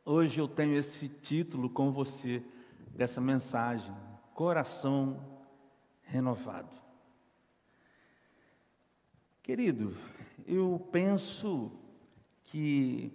hoje 0.04 0.40
eu 0.40 0.48
tenho 0.48 0.76
esse 0.76 1.08
título 1.08 1.70
com 1.70 1.90
você, 1.90 2.42
dessa 2.90 3.20
mensagem: 3.20 3.94
Coração 4.34 5.18
Renovado. 6.02 6.83
Querido, 9.44 9.94
eu 10.46 10.88
penso 10.90 11.70
que 12.44 13.12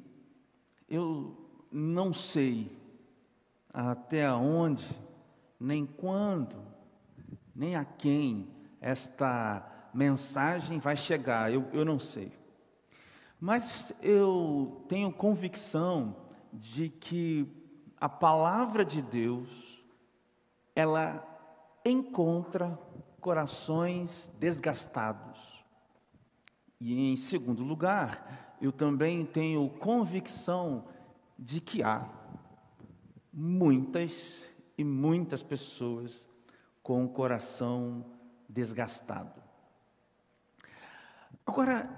eu 0.87 1.35
não 1.71 2.13
sei 2.13 2.71
até 3.73 4.31
onde, 4.31 4.85
nem 5.59 5.87
quando, 5.87 6.55
nem 7.55 7.75
a 7.75 7.83
quem 7.83 8.47
esta 8.79 9.89
mensagem 9.91 10.77
vai 10.77 10.95
chegar, 10.95 11.51
eu, 11.51 11.67
eu 11.73 11.83
não 11.83 11.97
sei. 11.97 12.31
Mas 13.39 13.91
eu 13.99 14.85
tenho 14.87 15.11
convicção 15.11 16.15
de 16.53 16.89
que 16.89 17.47
a 17.99 18.07
palavra 18.07 18.85
de 18.85 19.01
Deus, 19.01 19.49
ela 20.75 21.27
encontra 21.83 22.77
corações 23.19 24.31
desgastados. 24.39 25.28
E 26.79 27.11
em 27.11 27.15
segundo 27.17 27.63
lugar, 27.63 28.55
eu 28.61 28.71
também 28.71 29.25
tenho 29.25 29.69
convicção 29.69 30.85
de 31.37 31.59
que 31.59 31.83
há 31.83 32.07
muitas 33.33 34.41
e 34.77 34.83
muitas 34.83 35.43
pessoas 35.43 36.25
com 36.81 37.03
o 37.03 37.09
coração 37.09 38.05
desgastado. 38.47 39.41
Agora, 41.45 41.89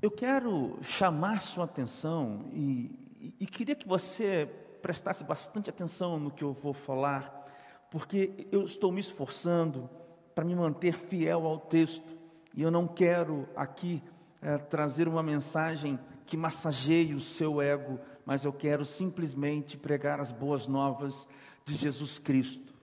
eu 0.00 0.10
quero 0.10 0.78
chamar 0.82 1.42
sua 1.42 1.64
atenção 1.64 2.46
e, 2.52 2.90
e, 3.20 3.34
e, 3.40 3.46
queria 3.46 3.74
que 3.74 3.86
você 3.86 4.46
prestasse 4.80 5.24
bastante 5.24 5.68
atenção 5.68 6.18
no 6.18 6.30
que 6.30 6.42
eu 6.42 6.52
vou 6.52 6.72
falar, 6.72 7.46
porque 7.90 8.46
eu 8.50 8.64
estou 8.64 8.90
me 8.90 9.00
esforçando 9.00 9.90
para 10.34 10.44
me 10.44 10.54
manter 10.54 10.94
fiel 10.94 11.46
ao 11.46 11.58
texto 11.58 12.15
e 12.56 12.62
eu 12.62 12.70
não 12.70 12.88
quero 12.88 13.46
aqui 13.54 14.02
é, 14.40 14.56
trazer 14.56 15.06
uma 15.06 15.22
mensagem 15.22 16.00
que 16.24 16.36
massageie 16.36 17.14
o 17.14 17.20
seu 17.20 17.60
ego, 17.60 18.00
mas 18.24 18.44
eu 18.44 18.52
quero 18.52 18.84
simplesmente 18.84 19.76
pregar 19.76 20.18
as 20.18 20.32
boas 20.32 20.66
novas 20.66 21.28
de 21.66 21.74
Jesus 21.74 22.18
Cristo. 22.18 22.74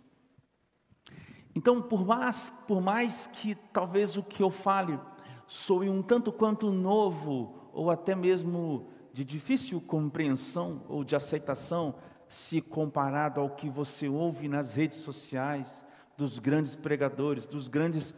Então, 1.55 1.81
por 1.81 2.05
mais, 2.05 2.51
por 2.67 2.79
mais 2.81 3.27
que 3.27 3.55
talvez 3.73 4.15
o 4.15 4.23
que 4.23 4.41
eu 4.41 4.49
fale 4.49 4.99
soe 5.47 5.89
um 5.89 6.01
tanto 6.01 6.31
quanto 6.31 6.71
novo, 6.71 7.69
ou 7.73 7.89
até 7.89 8.15
mesmo 8.15 8.87
de 9.11 9.25
difícil 9.25 9.81
compreensão 9.81 10.83
ou 10.87 11.03
de 11.03 11.15
aceitação, 11.15 11.95
se 12.27 12.61
comparado 12.61 13.39
ao 13.39 13.49
que 13.49 13.69
você 13.69 14.07
ouve 14.07 14.47
nas 14.47 14.75
redes 14.75 14.97
sociais, 14.97 15.85
dos 16.15 16.39
grandes 16.39 16.75
pregadores, 16.75 17.45
dos 17.45 17.67
grandes 17.67 18.13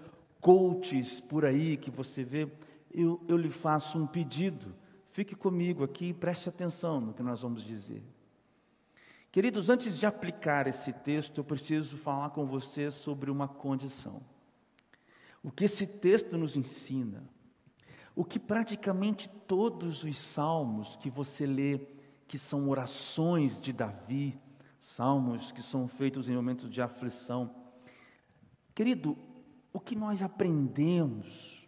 coaches 0.46 1.20
por 1.20 1.44
aí 1.44 1.76
que 1.76 1.90
você 1.90 2.24
vê, 2.24 2.48
eu, 2.94 3.20
eu 3.28 3.36
lhe 3.36 3.50
faço 3.50 3.98
um 3.98 4.06
pedido. 4.06 4.76
Fique 5.12 5.36
comigo 5.36 5.84
aqui 5.84 6.10
e 6.10 6.14
preste 6.14 6.48
atenção 6.48 7.02
no 7.02 7.14
que 7.14 7.24
nós 7.24 7.42
vamos 7.42 7.64
dizer. 7.64 8.04
Queridos, 9.32 9.70
antes 9.70 9.98
de 9.98 10.06
aplicar 10.06 10.68
esse 10.68 10.94
texto, 10.94 11.40
eu 11.40 11.44
preciso 11.44 11.98
falar 11.98 12.30
com 12.30 12.46
você 12.46 12.92
sobre 12.92 13.32
uma 13.32 13.48
condição 13.48 14.22
o 15.46 15.52
que 15.52 15.66
esse 15.66 15.86
texto 15.86 16.36
nos 16.40 16.58
ensina, 16.58 17.24
o 18.16 18.26
que 18.26 18.40
praticamente 18.40 19.30
todos 19.48 20.04
os 20.04 20.18
salmos 20.18 20.96
que 20.96 21.08
você 21.08 21.46
lê, 21.46 21.82
que 22.28 22.36
são 22.36 22.68
orações 22.68 23.62
de 23.62 23.72
Davi, 23.72 24.40
salmos 24.80 25.52
que 25.52 25.62
são 25.62 25.88
feitos 25.88 26.28
em 26.28 26.36
momentos 26.36 26.68
de 26.68 26.82
aflição. 26.82 27.54
Querido, 28.74 29.16
o 29.76 29.80
que 29.82 29.94
nós 29.94 30.24
aprendemos 30.24 31.68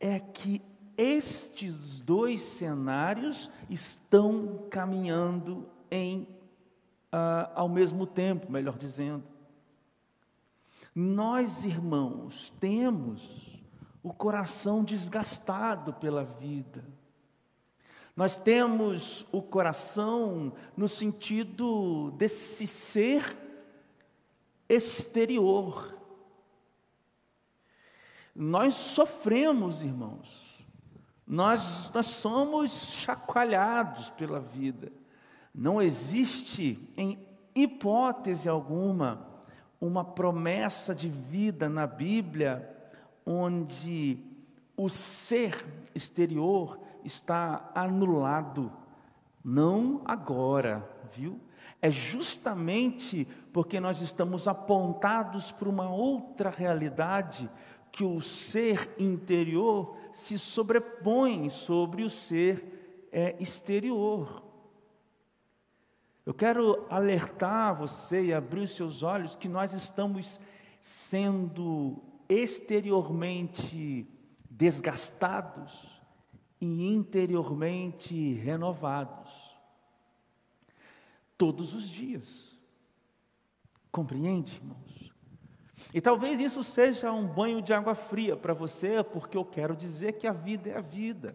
é 0.00 0.18
que 0.18 0.60
estes 0.98 2.00
dois 2.00 2.40
cenários 2.40 3.48
estão 3.70 4.66
caminhando 4.68 5.64
em 5.88 6.22
uh, 7.12 7.48
ao 7.54 7.68
mesmo 7.68 8.04
tempo, 8.04 8.50
melhor 8.50 8.76
dizendo. 8.76 9.22
Nós, 10.92 11.64
irmãos, 11.64 12.52
temos 12.58 13.56
o 14.02 14.12
coração 14.12 14.82
desgastado 14.82 15.94
pela 15.94 16.24
vida. 16.24 16.84
Nós 18.16 18.40
temos 18.40 19.24
o 19.30 19.40
coração 19.40 20.52
no 20.76 20.88
sentido 20.88 22.10
desse 22.18 22.66
ser 22.66 23.38
exterior. 24.68 25.96
Nós 28.36 28.74
sofremos, 28.74 29.82
irmãos. 29.82 30.44
Nós, 31.26 31.90
nós 31.92 32.06
somos 32.06 32.90
chacoalhados 32.92 34.10
pela 34.10 34.38
vida. 34.38 34.92
Não 35.54 35.80
existe, 35.80 36.78
em 36.96 37.18
hipótese 37.54 38.46
alguma, 38.46 39.26
uma 39.80 40.04
promessa 40.04 40.94
de 40.94 41.08
vida 41.08 41.66
na 41.66 41.86
Bíblia, 41.86 42.70
onde 43.24 44.18
o 44.76 44.90
ser 44.90 45.64
exterior 45.94 46.78
está 47.02 47.70
anulado. 47.74 48.70
Não 49.42 50.02
agora, 50.04 50.86
viu? 51.14 51.40
É 51.80 51.90
justamente 51.90 53.26
porque 53.52 53.80
nós 53.80 54.00
estamos 54.00 54.46
apontados 54.46 55.50
para 55.52 55.68
uma 55.68 55.88
outra 55.88 56.50
realidade 56.50 57.50
que 57.96 58.04
o 58.04 58.20
ser 58.20 58.94
interior 58.98 59.96
se 60.12 60.38
sobrepõe 60.38 61.48
sobre 61.48 62.04
o 62.04 62.10
ser 62.10 63.08
é, 63.10 63.34
exterior. 63.40 64.44
Eu 66.26 66.34
quero 66.34 66.86
alertar 66.90 67.74
você 67.74 68.26
e 68.26 68.34
abrir 68.34 68.60
os 68.60 68.76
seus 68.76 69.02
olhos 69.02 69.34
que 69.34 69.48
nós 69.48 69.72
estamos 69.72 70.38
sendo 70.78 71.96
exteriormente 72.28 74.06
desgastados 74.50 75.88
e 76.60 76.92
interiormente 76.92 78.34
renovados 78.34 79.32
todos 81.38 81.72
os 81.72 81.88
dias. 81.88 82.54
Compreende, 83.90 84.56
irmãos? 84.56 85.05
E 85.96 86.00
talvez 86.02 86.40
isso 86.40 86.62
seja 86.62 87.10
um 87.10 87.26
banho 87.26 87.62
de 87.62 87.72
água 87.72 87.94
fria 87.94 88.36
para 88.36 88.52
você, 88.52 89.02
porque 89.02 89.34
eu 89.34 89.46
quero 89.46 89.74
dizer 89.74 90.12
que 90.12 90.26
a 90.26 90.32
vida 90.34 90.68
é 90.68 90.76
a 90.76 90.82
vida. 90.82 91.34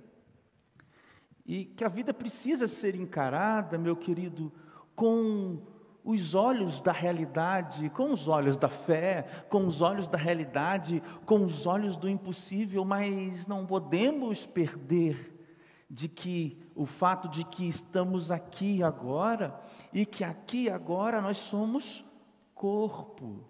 E 1.44 1.66
que 1.66 1.84
a 1.84 1.88
vida 1.88 2.14
precisa 2.14 2.68
ser 2.68 2.94
encarada, 2.94 3.76
meu 3.76 3.96
querido, 3.96 4.54
com 4.96 5.64
os 6.04 6.36
olhos 6.36 6.80
da 6.80 6.92
realidade, 6.92 7.90
com 7.90 8.12
os 8.12 8.28
olhos 8.28 8.56
da 8.56 8.70
fé, 8.70 9.26
com 9.50 9.66
os 9.66 9.82
olhos 9.82 10.08
da 10.08 10.20
realidade, 10.20 11.02
com 11.26 11.44
os 11.44 11.66
olhos 11.66 11.98
do 11.98 12.08
impossível, 12.08 12.86
mas 12.86 13.48
não 13.48 13.66
podemos 13.66 14.46
perder 14.46 15.44
de 15.90 16.08
que 16.08 16.56
o 16.76 16.86
fato 16.86 17.28
de 17.28 17.44
que 17.44 17.68
estamos 17.68 18.30
aqui 18.30 18.84
agora 18.84 19.60
e 19.92 20.06
que 20.06 20.24
aqui 20.24 20.70
agora 20.70 21.20
nós 21.20 21.38
somos 21.38 22.06
corpo 22.54 23.50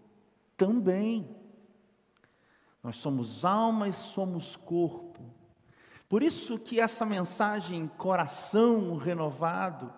também. 0.62 1.28
Nós 2.84 2.98
somos 2.98 3.44
alma 3.44 3.88
e 3.88 3.94
somos 3.94 4.56
corpo. 4.56 5.20
Por 6.08 6.22
isso 6.22 6.60
que 6.60 6.80
essa 6.80 7.04
mensagem 7.04 7.90
coração 7.98 8.96
renovado 8.96 9.92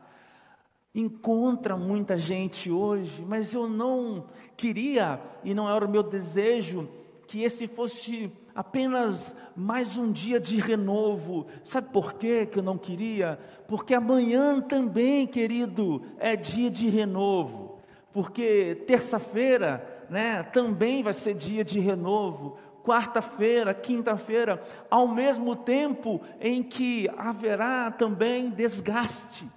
encontra 0.96 1.76
muita 1.76 2.18
gente 2.18 2.72
hoje, 2.72 3.26
mas 3.28 3.54
eu 3.54 3.68
não 3.68 4.28
queria 4.56 5.20
e 5.44 5.54
não 5.54 5.70
era 5.70 5.86
o 5.86 5.90
meu 5.90 6.02
desejo 6.02 6.88
que 7.28 7.44
esse 7.44 7.68
fosse 7.68 8.32
apenas 8.56 9.36
mais 9.58 9.98
um 9.98 10.14
dia 10.14 10.40
de 10.40 10.62
renovo. 10.62 11.46
Sabe 11.62 11.90
por 11.90 12.14
quê 12.14 12.46
que 12.46 12.60
eu 12.60 12.64
não 12.64 12.78
queria? 12.78 13.38
Porque 13.68 13.94
amanhã 13.94 14.62
também, 14.62 15.28
querido, 15.28 16.04
é 16.18 16.38
dia 16.38 16.72
de 16.72 16.88
renovo. 16.88 17.80
Porque 18.14 18.76
terça-feira, 18.88 19.93
né, 20.10 20.44
também 20.44 21.04
vai 21.04 21.14
ser 21.14 21.34
dia 21.34 21.64
de 21.64 21.80
renovo. 21.80 22.58
Quarta-feira, 22.84 23.74
quinta-feira, 23.74 24.62
ao 24.90 25.08
mesmo 25.08 25.56
tempo 25.56 26.22
em 26.42 26.62
que 26.62 27.10
haverá 27.18 27.90
também 27.90 28.50
desgaste. 28.50 29.50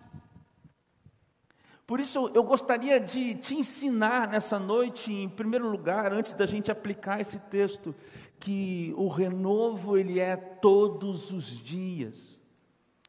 Por 1.86 2.00
isso, 2.00 2.30
eu 2.34 2.42
gostaria 2.42 2.98
de 2.98 3.34
te 3.34 3.54
ensinar 3.54 4.28
nessa 4.28 4.58
noite, 4.58 5.12
em 5.12 5.28
primeiro 5.28 5.68
lugar, 5.68 6.12
antes 6.12 6.34
da 6.34 6.44
gente 6.44 6.70
aplicar 6.70 7.20
esse 7.20 7.38
texto, 7.38 7.94
que 8.40 8.92
o 8.96 9.08
renovo 9.08 9.96
ele 9.96 10.18
é 10.18 10.36
todos 10.36 11.30
os 11.30 11.46
dias. 11.46 12.40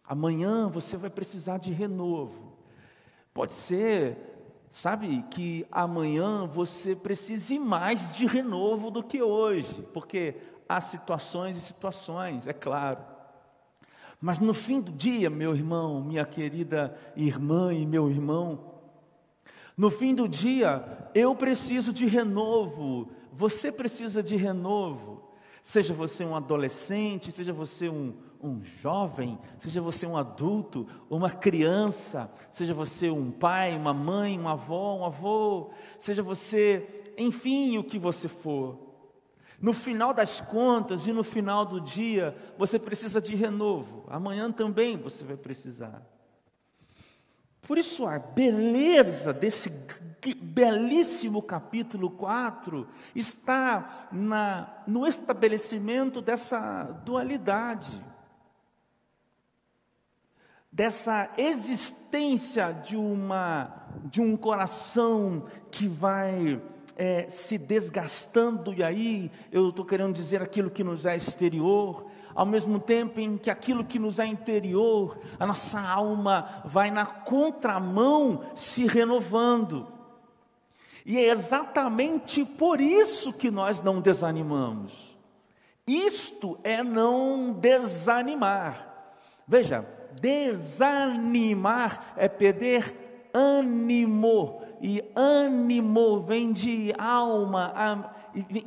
Amanhã 0.03 0.69
você 0.69 0.95
vai 0.95 1.09
precisar 1.09 1.57
de 1.57 1.71
renovo. 1.71 2.53
Pode 3.33 3.53
ser, 3.53 4.36
sabe, 4.77 5.25
que 5.31 5.65
amanhã 5.71 6.45
você 6.45 6.95
precise 6.95 7.57
mais 7.57 8.13
de 8.13 8.27
renovo 8.27 8.91
do 8.91 9.01
que 9.01 9.23
hoje, 9.23 9.83
porque 9.91 10.35
há 10.69 10.79
situações 10.79 11.57
e 11.57 11.61
situações, 11.61 12.45
é 12.45 12.53
claro. 12.53 13.03
Mas 14.21 14.37
no 14.37 14.53
fim 14.53 14.79
do 14.79 14.91
dia, 14.91 15.31
meu 15.31 15.55
irmão, 15.55 16.03
minha 16.03 16.23
querida 16.25 16.95
irmã 17.15 17.73
e 17.73 17.87
meu 17.87 18.07
irmão, 18.07 18.75
no 19.75 19.89
fim 19.89 20.13
do 20.13 20.29
dia, 20.29 21.09
eu 21.15 21.35
preciso 21.35 21.91
de 21.91 22.05
renovo, 22.05 23.09
você 23.33 23.71
precisa 23.71 24.21
de 24.21 24.35
renovo. 24.35 25.23
Seja 25.63 25.91
você 25.91 26.23
um 26.23 26.35
adolescente, 26.35 27.31
seja 27.31 27.51
você 27.51 27.89
um, 27.89 28.13
um 28.41 28.63
jovem, 28.63 29.37
seja 29.59 29.81
você 29.81 30.05
um 30.05 30.17
adulto, 30.17 30.87
uma 31.09 31.29
criança, 31.29 32.31
seja 32.49 32.73
você 32.73 33.09
um 33.09 33.31
pai, 33.31 33.75
uma 33.75 33.93
mãe, 33.93 34.37
uma 34.37 34.53
avó, 34.53 34.97
um 34.97 35.05
avô, 35.05 35.71
seja 35.97 36.21
você, 36.23 37.13
enfim, 37.17 37.77
o 37.77 37.83
que 37.83 37.97
você 37.97 38.27
for. 38.27 38.87
No 39.59 39.73
final 39.73 40.13
das 40.13 40.39
contas 40.39 41.07
e 41.07 41.11
no 41.11 41.23
final 41.23 41.65
do 41.65 41.81
dia, 41.81 42.35
você 42.57 42.77
precisa 42.77 43.19
de 43.19 43.35
renovo. 43.35 44.03
Amanhã 44.07 44.51
também 44.51 44.95
você 44.95 45.23
vai 45.23 45.35
precisar. 45.35 46.01
Por 47.67 47.77
isso, 47.77 48.05
a 48.05 48.17
beleza 48.17 49.33
desse 49.33 49.69
belíssimo 50.35 51.41
capítulo 51.41 52.09
4 52.09 52.87
está 53.13 54.07
na, 54.11 54.83
no 54.87 55.05
estabelecimento 55.05 56.21
dessa 56.21 56.83
dualidade, 57.03 58.03
dessa 60.77 61.31
existência 61.39 62.71
de, 62.71 62.95
uma, 62.95 63.73
de 64.03 64.21
um 64.21 64.37
coração 64.37 65.45
que 65.71 65.87
vai 65.87 66.61
é, 66.95 67.27
se 67.27 67.57
desgastando, 67.57 68.71
e 68.71 68.83
aí 68.83 69.31
eu 69.51 69.69
estou 69.69 69.83
querendo 69.83 70.13
dizer 70.13 70.39
aquilo 70.39 70.69
que 70.69 70.83
nos 70.83 71.03
é 71.03 71.15
exterior, 71.15 72.05
ao 72.35 72.45
mesmo 72.45 72.79
tempo 72.79 73.19
em 73.19 73.39
que 73.39 73.49
aquilo 73.49 73.83
que 73.83 73.97
nos 73.97 74.19
é 74.19 74.27
interior, 74.27 75.17
a 75.39 75.47
nossa 75.47 75.81
alma 75.81 76.61
vai 76.63 76.91
na 76.91 77.07
contramão 77.07 78.43
se 78.53 78.85
renovando. 78.85 79.87
E 81.03 81.17
é 81.17 81.29
exatamente 81.29 82.45
por 82.45 82.79
isso 82.79 83.33
que 83.33 83.49
nós 83.49 83.81
não 83.81 83.99
desanimamos. 83.99 85.17
Isto 85.87 86.59
é 86.63 86.83
não 86.83 87.51
desanimar. 87.51 89.15
Veja, 89.47 89.96
desanimar 90.19 92.13
é 92.17 92.27
perder 92.27 93.29
ânimo 93.33 94.61
e 94.81 95.03
ânimo 95.15 96.21
vem 96.21 96.51
de 96.51 96.93
alma, 96.97 98.13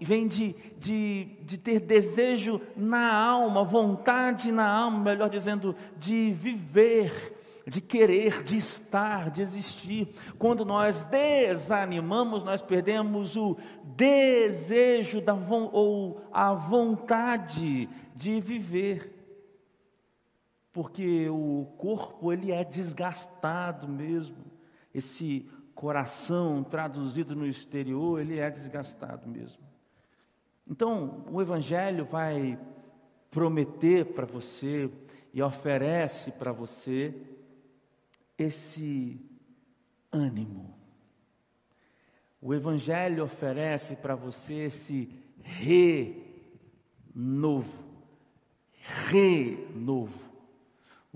vem 0.00 0.26
de, 0.26 0.55
de, 0.79 1.24
de 1.42 1.59
ter 1.59 1.81
desejo 1.81 2.61
na 2.76 3.12
alma, 3.12 3.64
vontade 3.64 4.50
na 4.50 4.68
alma, 4.68 4.98
melhor 4.98 5.29
dizendo, 5.29 5.74
de 5.96 6.33
viver, 6.33 7.62
de 7.66 7.81
querer, 7.81 8.42
de 8.42 8.57
estar, 8.57 9.31
de 9.31 9.42
existir. 9.42 10.09
Quando 10.38 10.64
nós 10.64 11.05
desanimamos, 11.05 12.42
nós 12.42 12.61
perdemos 12.61 13.37
o 13.37 13.57
desejo 13.85 15.20
da, 15.20 15.35
ou 15.35 16.20
a 16.33 16.53
vontade 16.53 17.88
de 18.14 18.40
viver. 18.40 19.19
Porque 20.72 21.28
o 21.28 21.66
corpo 21.76 22.33
ele 22.33 22.52
é 22.52 22.62
desgastado 22.64 23.88
mesmo. 23.88 24.44
Esse 24.94 25.48
coração 25.74 26.62
traduzido 26.62 27.35
no 27.35 27.46
exterior, 27.46 28.20
ele 28.20 28.38
é 28.38 28.50
desgastado 28.50 29.28
mesmo. 29.28 29.62
Então, 30.68 31.24
o 31.30 31.40
Evangelho 31.40 32.04
vai 32.04 32.59
prometer 33.30 34.12
para 34.12 34.26
você 34.26 34.90
e 35.33 35.42
oferece 35.42 36.30
para 36.33 36.52
você 36.52 37.14
esse 38.37 39.20
ânimo. 40.12 40.74
O 42.42 42.54
Evangelho 42.54 43.24
oferece 43.24 43.96
para 43.96 44.14
você 44.14 44.54
esse 44.54 45.09
renovo. 45.42 46.24
Renovo. 49.09 50.19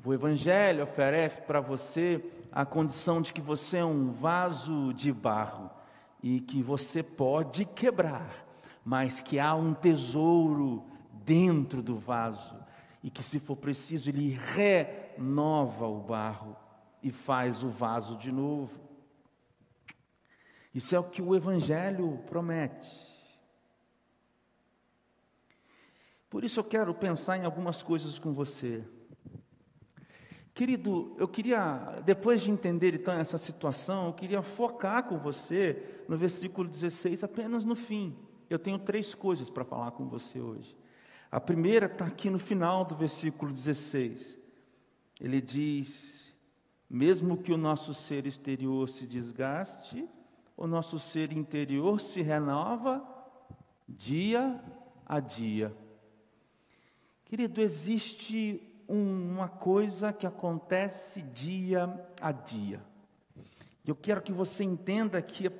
O 0.04 0.12
Evangelho 0.12 0.84
oferece 0.84 1.40
para 1.40 1.62
você 1.62 2.22
a 2.52 2.66
condição 2.66 3.22
de 3.22 3.32
que 3.32 3.40
você 3.40 3.78
é 3.78 3.84
um 3.84 4.12
vaso 4.12 4.92
de 4.92 5.10
barro 5.10 5.70
e 6.22 6.40
que 6.40 6.62
você 6.62 7.02
pode 7.02 7.64
quebrar, 7.64 8.46
mas 8.84 9.18
que 9.18 9.38
há 9.38 9.54
um 9.54 9.72
tesouro 9.72 10.84
dentro 11.24 11.82
do 11.82 11.96
vaso 11.96 12.54
e 13.02 13.10
que, 13.10 13.22
se 13.22 13.38
for 13.38 13.56
preciso, 13.56 14.10
ele 14.10 14.38
renova 14.54 15.86
o 15.86 16.00
barro 16.00 16.54
e 17.02 17.10
faz 17.10 17.62
o 17.62 17.70
vaso 17.70 18.18
de 18.18 18.30
novo. 18.30 18.78
Isso 20.74 20.94
é 20.94 20.98
o 20.98 21.04
que 21.04 21.22
o 21.22 21.34
Evangelho 21.34 22.18
promete. 22.26 22.90
Por 26.28 26.44
isso 26.44 26.60
eu 26.60 26.64
quero 26.64 26.92
pensar 26.92 27.38
em 27.38 27.46
algumas 27.46 27.82
coisas 27.82 28.18
com 28.18 28.34
você. 28.34 28.84
Querido, 30.54 31.16
eu 31.18 31.26
queria, 31.26 32.00
depois 32.04 32.40
de 32.40 32.48
entender 32.48 32.94
então 32.94 33.12
essa 33.12 33.36
situação, 33.36 34.06
eu 34.06 34.12
queria 34.12 34.40
focar 34.40 35.02
com 35.02 35.18
você 35.18 36.04
no 36.08 36.16
versículo 36.16 36.68
16, 36.68 37.24
apenas 37.24 37.64
no 37.64 37.74
fim. 37.74 38.16
Eu 38.48 38.56
tenho 38.56 38.78
três 38.78 39.16
coisas 39.16 39.50
para 39.50 39.64
falar 39.64 39.90
com 39.90 40.06
você 40.06 40.38
hoje. 40.38 40.76
A 41.28 41.40
primeira 41.40 41.86
está 41.86 42.06
aqui 42.06 42.30
no 42.30 42.38
final 42.38 42.84
do 42.84 42.94
versículo 42.94 43.50
16. 43.50 44.38
Ele 45.20 45.40
diz: 45.40 46.32
Mesmo 46.88 47.36
que 47.36 47.52
o 47.52 47.58
nosso 47.58 47.92
ser 47.92 48.24
exterior 48.24 48.88
se 48.88 49.08
desgaste, 49.08 50.08
o 50.56 50.68
nosso 50.68 51.00
ser 51.00 51.32
interior 51.32 52.00
se 52.00 52.22
renova 52.22 53.04
dia 53.88 54.62
a 55.04 55.18
dia. 55.18 55.76
Querido, 57.24 57.60
existe 57.60 58.73
uma 58.88 59.48
coisa 59.48 60.12
que 60.12 60.26
acontece 60.26 61.22
dia 61.22 61.92
a 62.20 62.32
dia. 62.32 62.80
Eu 63.86 63.94
quero 63.94 64.22
que 64.22 64.32
você 64.32 64.64
entenda 64.64 65.20
que 65.20 65.50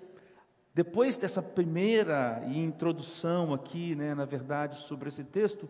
Depois 0.74 1.16
dessa 1.18 1.40
primeira 1.40 2.42
introdução 2.46 3.54
aqui, 3.54 3.94
né, 3.94 4.12
na 4.12 4.24
verdade, 4.24 4.80
sobre 4.80 5.08
esse 5.08 5.22
texto, 5.22 5.68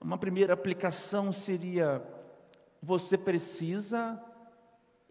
uma 0.00 0.16
primeira 0.16 0.54
aplicação 0.54 1.30
seria: 1.30 2.02
você 2.82 3.18
precisa 3.18 4.18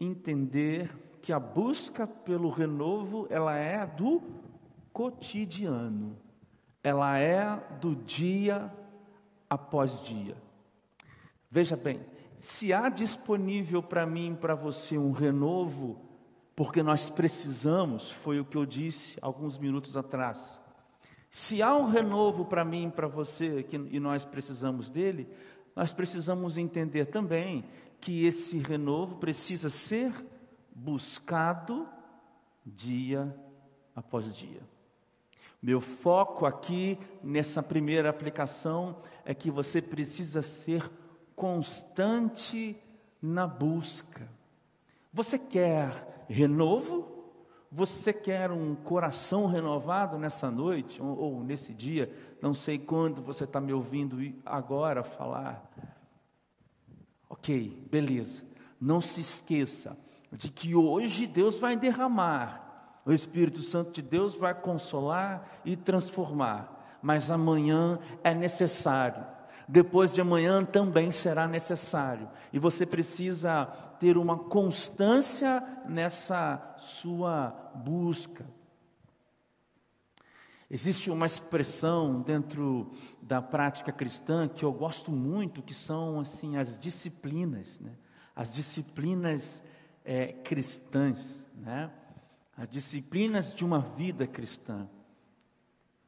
entender 0.00 0.90
que 1.22 1.32
a 1.32 1.38
busca 1.38 2.06
pelo 2.06 2.50
renovo, 2.50 3.26
ela 3.30 3.56
é 3.56 3.86
do 3.86 4.22
cotidiano, 4.92 6.16
ela 6.82 7.18
é 7.18 7.56
do 7.80 7.94
dia 7.94 8.72
após 9.48 10.02
dia. 10.02 10.36
Veja 11.56 11.74
bem, 11.74 12.02
se 12.36 12.70
há 12.70 12.90
disponível 12.90 13.82
para 13.82 14.04
mim 14.04 14.36
para 14.38 14.54
você 14.54 14.98
um 14.98 15.10
renovo 15.10 15.98
porque 16.54 16.82
nós 16.82 17.08
precisamos, 17.08 18.10
foi 18.10 18.38
o 18.38 18.44
que 18.44 18.58
eu 18.58 18.66
disse 18.66 19.16
alguns 19.22 19.56
minutos 19.56 19.96
atrás. 19.96 20.60
Se 21.30 21.62
há 21.62 21.74
um 21.74 21.88
renovo 21.88 22.44
para 22.44 22.62
mim 22.62 22.92
para 22.94 23.08
você, 23.08 23.62
que, 23.62 23.76
e 23.76 23.98
nós 23.98 24.22
precisamos 24.22 24.90
dele, 24.90 25.26
nós 25.74 25.94
precisamos 25.94 26.58
entender 26.58 27.06
também 27.06 27.64
que 28.02 28.26
esse 28.26 28.58
renovo 28.58 29.16
precisa 29.16 29.70
ser 29.70 30.12
buscado 30.74 31.88
dia 32.66 33.34
após 33.94 34.36
dia. 34.36 34.60
Meu 35.62 35.80
foco 35.80 36.44
aqui 36.44 36.98
nessa 37.24 37.62
primeira 37.62 38.10
aplicação 38.10 38.98
é 39.24 39.32
que 39.32 39.50
você 39.50 39.80
precisa 39.80 40.42
ser 40.42 40.82
constante 41.36 42.82
na 43.20 43.46
busca. 43.46 44.28
Você 45.12 45.38
quer 45.38 46.24
renovo? 46.28 47.14
Você 47.70 48.12
quer 48.12 48.50
um 48.50 48.74
coração 48.74 49.46
renovado 49.46 50.18
nessa 50.18 50.50
noite 50.50 51.00
ou, 51.02 51.18
ou 51.18 51.44
nesse 51.44 51.74
dia? 51.74 52.10
Não 52.40 52.54
sei 52.54 52.78
quando 52.78 53.20
você 53.20 53.44
está 53.44 53.60
me 53.60 53.72
ouvindo 53.72 54.16
agora 54.46 55.04
falar. 55.04 55.70
Ok, 57.28 57.86
beleza. 57.90 58.42
Não 58.80 59.00
se 59.00 59.20
esqueça 59.20 59.96
de 60.32 60.50
que 60.50 60.74
hoje 60.74 61.26
Deus 61.26 61.58
vai 61.58 61.76
derramar, 61.76 63.00
o 63.04 63.12
Espírito 63.12 63.60
Santo 63.60 63.92
de 63.92 64.02
Deus 64.02 64.34
vai 64.34 64.54
consolar 64.54 65.60
e 65.64 65.76
transformar, 65.76 66.98
mas 67.02 67.30
amanhã 67.30 67.98
é 68.22 68.34
necessário 68.34 69.35
depois 69.68 70.14
de 70.14 70.20
amanhã 70.20 70.64
também 70.64 71.10
será 71.10 71.46
necessário. 71.48 72.28
E 72.52 72.58
você 72.58 72.86
precisa 72.86 73.66
ter 73.98 74.16
uma 74.16 74.38
constância 74.38 75.62
nessa 75.88 76.76
sua 76.78 77.72
busca. 77.74 78.46
Existe 80.68 81.10
uma 81.10 81.26
expressão 81.26 82.20
dentro 82.22 82.92
da 83.22 83.40
prática 83.40 83.92
cristã 83.92 84.48
que 84.48 84.64
eu 84.64 84.72
gosto 84.72 85.12
muito, 85.12 85.62
que 85.62 85.74
são 85.74 86.18
assim 86.20 86.56
as 86.56 86.76
disciplinas, 86.76 87.78
né? 87.78 87.92
as 88.34 88.52
disciplinas 88.52 89.62
é, 90.04 90.32
cristãs, 90.32 91.46
né? 91.54 91.90
as 92.56 92.68
disciplinas 92.68 93.54
de 93.54 93.64
uma 93.64 93.78
vida 93.78 94.26
cristã. 94.26 94.88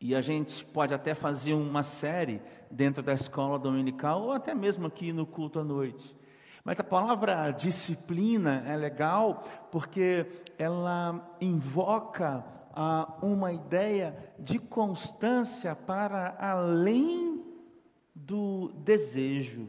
E 0.01 0.15
a 0.15 0.21
gente 0.21 0.65
pode 0.67 0.95
até 0.95 1.15
fazer 1.15 1.55
uma 1.55 1.83
série 1.83 2.41
dentro 2.71 3.03
da 3.03 3.15
escola 3.15 3.59
dominical 3.59 4.23
ou 4.23 4.33
até 4.33 4.55
mesmo 4.55 4.87
aqui 4.87 5.13
no 5.13 5.27
culto 5.27 5.59
à 5.59 5.65
noite. 5.65 6.17
Mas 6.65 6.79
a 6.79 6.85
palavra 6.85 7.51
disciplina 7.51 8.63
é 8.67 8.77
legal 8.77 9.43
porque 9.73 10.27
ela 10.59 11.37
invoca 11.41 12.45
ah, 12.73 13.19
uma 13.23 13.53
ideia 13.53 14.17
de 14.39 14.59
constância 14.59 15.75
para 15.75 16.37
além 16.39 17.45
do 18.15 18.71
desejo. 18.85 19.67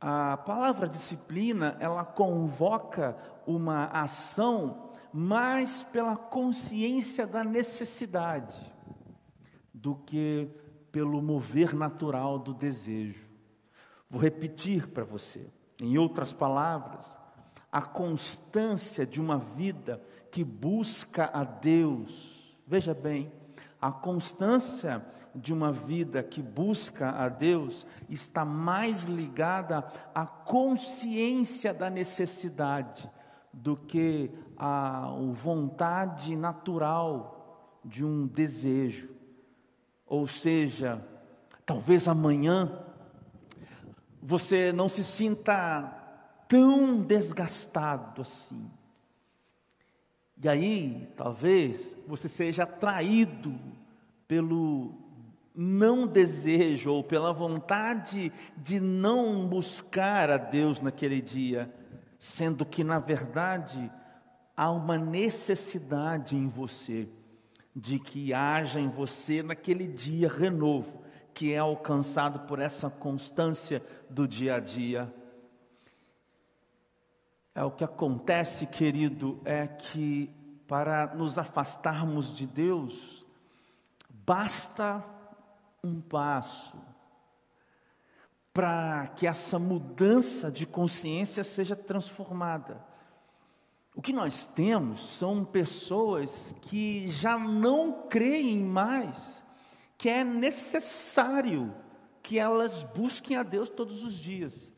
A 0.00 0.36
palavra 0.36 0.86
disciplina, 0.86 1.76
ela 1.80 2.04
convoca 2.04 3.16
uma 3.46 3.86
ação 3.86 4.92
mais 5.16 5.84
pela 5.84 6.16
consciência 6.16 7.24
da 7.24 7.44
necessidade 7.44 8.60
do 9.72 9.94
que 9.94 10.50
pelo 10.90 11.22
mover 11.22 11.72
natural 11.72 12.36
do 12.36 12.52
desejo. 12.52 13.24
Vou 14.10 14.20
repetir 14.20 14.88
para 14.88 15.04
você, 15.04 15.46
em 15.80 15.96
outras 15.96 16.32
palavras, 16.32 17.16
a 17.70 17.80
constância 17.80 19.06
de 19.06 19.20
uma 19.20 19.38
vida 19.38 20.02
que 20.32 20.42
busca 20.42 21.30
a 21.32 21.44
Deus. 21.44 22.58
Veja 22.66 22.92
bem, 22.92 23.30
a 23.80 23.92
constância 23.92 25.06
de 25.32 25.52
uma 25.52 25.70
vida 25.70 26.24
que 26.24 26.42
busca 26.42 27.10
a 27.10 27.28
Deus 27.28 27.86
está 28.08 28.44
mais 28.44 29.04
ligada 29.04 29.86
à 30.12 30.26
consciência 30.26 31.72
da 31.72 31.88
necessidade 31.88 33.08
do 33.54 33.76
que 33.76 34.30
a 34.56 35.08
vontade 35.32 36.36
natural 36.36 37.80
de 37.84 38.04
um 38.04 38.26
desejo. 38.26 39.08
Ou 40.06 40.26
seja, 40.26 41.02
talvez 41.64 42.08
amanhã 42.08 42.80
você 44.22 44.72
não 44.72 44.88
se 44.88 45.04
sinta 45.04 45.82
tão 46.48 47.00
desgastado 47.00 48.22
assim. 48.22 48.70
E 50.42 50.48
aí, 50.48 51.08
talvez 51.16 51.96
você 52.06 52.28
seja 52.28 52.64
atraído 52.64 53.54
pelo 54.26 54.94
não 55.54 56.06
desejo 56.06 56.90
ou 56.90 57.04
pela 57.04 57.32
vontade 57.32 58.32
de 58.56 58.80
não 58.80 59.46
buscar 59.46 60.28
a 60.30 60.36
Deus 60.36 60.80
naquele 60.80 61.20
dia 61.20 61.72
sendo 62.24 62.64
que, 62.64 62.82
na 62.82 62.98
verdade, 62.98 63.92
há 64.56 64.70
uma 64.70 64.96
necessidade 64.96 66.34
em 66.34 66.48
você 66.48 67.06
de 67.76 67.98
que 67.98 68.32
haja 68.32 68.80
em 68.80 68.88
você 68.88 69.42
naquele 69.42 69.86
dia 69.86 70.26
renovo, 70.26 71.04
que 71.34 71.52
é 71.52 71.58
alcançado 71.58 72.40
por 72.46 72.60
essa 72.60 72.88
constância 72.88 73.84
do 74.08 74.26
dia 74.26 74.54
a 74.54 74.58
dia. 74.58 75.14
É 77.54 77.62
o 77.62 77.70
que 77.70 77.84
acontece, 77.84 78.64
querido, 78.64 79.38
é 79.44 79.66
que 79.66 80.34
para 80.66 81.14
nos 81.14 81.38
afastarmos 81.38 82.34
de 82.34 82.46
Deus, 82.46 83.22
basta 84.08 85.04
um 85.82 86.00
passo, 86.00 86.74
para 88.54 89.08
que 89.08 89.26
essa 89.26 89.58
mudança 89.58 90.50
de 90.50 90.64
consciência 90.64 91.44
seja 91.44 91.76
transformada. 91.76 92.80
O 93.94 94.00
que 94.00 94.12
nós 94.12 94.46
temos 94.46 95.18
são 95.18 95.44
pessoas 95.44 96.54
que 96.62 97.10
já 97.10 97.36
não 97.36 98.06
creem 98.08 98.64
mais 98.64 99.44
que 99.98 100.08
é 100.08 100.22
necessário 100.22 101.74
que 102.22 102.38
elas 102.38 102.82
busquem 102.82 103.36
a 103.36 103.42
Deus 103.42 103.68
todos 103.68 104.04
os 104.04 104.14
dias. 104.14 104.72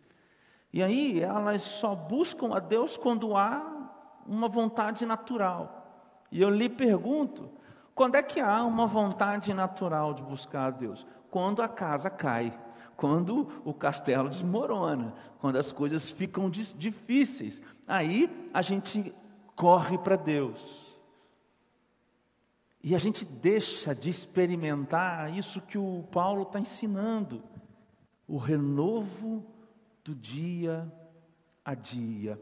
E 0.72 0.82
aí 0.82 1.20
elas 1.20 1.62
só 1.62 1.94
buscam 1.94 2.54
a 2.54 2.60
Deus 2.60 2.96
quando 2.96 3.36
há 3.36 3.90
uma 4.26 4.48
vontade 4.48 5.04
natural. 5.04 5.84
E 6.30 6.40
eu 6.40 6.50
lhe 6.50 6.68
pergunto: 6.68 7.50
quando 7.94 8.14
é 8.14 8.22
que 8.22 8.40
há 8.40 8.62
uma 8.64 8.86
vontade 8.86 9.52
natural 9.54 10.14
de 10.14 10.22
buscar 10.22 10.66
a 10.66 10.70
Deus? 10.70 11.06
Quando 11.30 11.62
a 11.62 11.68
casa 11.68 12.08
cai 12.08 12.56
quando 12.96 13.48
o 13.64 13.74
castelo 13.74 14.28
desmorona, 14.28 15.14
quando 15.38 15.56
as 15.56 15.70
coisas 15.70 16.08
ficam 16.08 16.50
difíceis. 16.50 17.60
Aí 17.86 18.30
a 18.52 18.62
gente 18.62 19.14
corre 19.54 19.98
para 19.98 20.16
Deus. 20.16 20.86
E 22.82 22.94
a 22.94 22.98
gente 22.98 23.24
deixa 23.24 23.94
de 23.94 24.08
experimentar 24.08 25.36
isso 25.36 25.60
que 25.60 25.76
o 25.76 26.04
Paulo 26.12 26.42
está 26.42 26.60
ensinando, 26.60 27.42
o 28.28 28.36
renovo 28.36 29.44
do 30.04 30.14
dia 30.14 30.90
a 31.64 31.74
dia. 31.74 32.40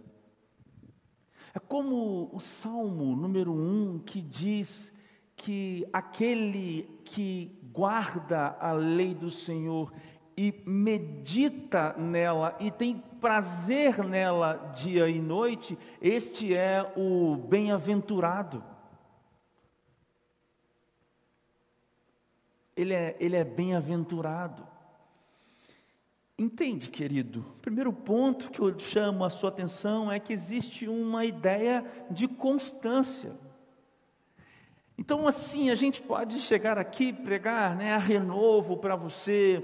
É 1.55 1.59
como 1.59 2.29
o 2.33 2.41
Salmo 2.41 3.17
número 3.17 3.53
um 3.53 3.99
que 3.99 4.21
diz 4.21 4.93
que 5.37 5.87
aquele 5.93 6.91
que 7.05 7.59
guarda 7.73 8.57
a 8.61 8.73
lei 8.73 9.15
do 9.15 9.31
Senhor 9.31 9.93
e 10.37 10.63
medita 10.67 11.95
nela 11.95 12.57
e 12.61 12.71
tem 12.71 13.03
prazer 13.21 14.05
nela 14.05 14.73
dia 14.75 15.09
e 15.09 15.21
noite, 15.21 15.79
este 16.01 16.55
é 16.55 16.93
o 16.97 17.37
bem-aventurado. 17.37 18.63
Ele 22.77 22.93
é, 22.93 23.17
ele 23.21 23.37
é 23.37 23.45
bem-aventurado. 23.45 24.67
Entende, 26.37 26.91
querido? 26.91 27.45
Primeiro 27.63 27.93
ponto 27.93 28.51
que 28.51 28.59
eu 28.59 28.77
chamo 28.77 29.25
a 29.25 29.31
sua 29.31 29.51
atenção 29.51 30.11
é 30.11 30.19
que 30.19 30.33
existe 30.33 30.89
uma 30.89 31.25
ideia 31.25 31.85
de 32.11 32.27
constância. 32.27 33.33
Então, 34.99 35.27
assim, 35.27 35.71
a 35.71 35.75
gente 35.75 36.03
pode 36.03 36.41
chegar 36.41 36.77
aqui 36.77 37.13
pregar, 37.13 37.77
né, 37.77 37.95
a 37.95 37.99
renovo 37.99 38.77
para 38.77 38.97
você. 38.97 39.63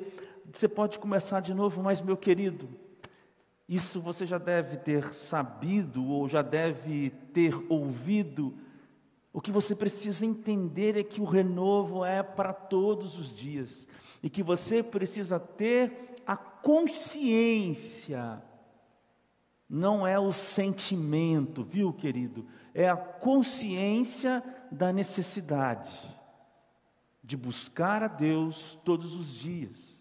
Você 0.52 0.68
pode 0.68 0.98
começar 0.98 1.40
de 1.40 1.54
novo, 1.54 1.82
mas 1.82 2.00
meu 2.00 2.16
querido, 2.16 2.68
isso 3.68 4.00
você 4.00 4.26
já 4.26 4.38
deve 4.38 4.76
ter 4.76 5.14
sabido 5.14 6.04
ou 6.04 6.28
já 6.28 6.42
deve 6.42 7.10
ter 7.32 7.54
ouvido. 7.70 8.54
O 9.32 9.40
que 9.40 9.52
você 9.52 9.76
precisa 9.76 10.26
entender 10.26 10.96
é 10.96 11.04
que 11.04 11.20
o 11.20 11.24
renovo 11.24 12.04
é 12.04 12.22
para 12.22 12.52
todos 12.52 13.16
os 13.16 13.36
dias 13.36 13.86
e 14.22 14.28
que 14.28 14.42
você 14.42 14.82
precisa 14.82 15.38
ter 15.38 16.16
a 16.26 16.36
consciência, 16.36 18.42
não 19.68 20.04
é 20.04 20.18
o 20.18 20.32
sentimento, 20.32 21.62
viu, 21.62 21.92
querido? 21.92 22.44
É 22.74 22.88
a 22.88 22.96
consciência 22.96 24.42
da 24.70 24.92
necessidade 24.92 25.92
de 27.22 27.36
buscar 27.36 28.02
a 28.02 28.08
Deus 28.08 28.76
todos 28.84 29.14
os 29.14 29.32
dias. 29.32 29.99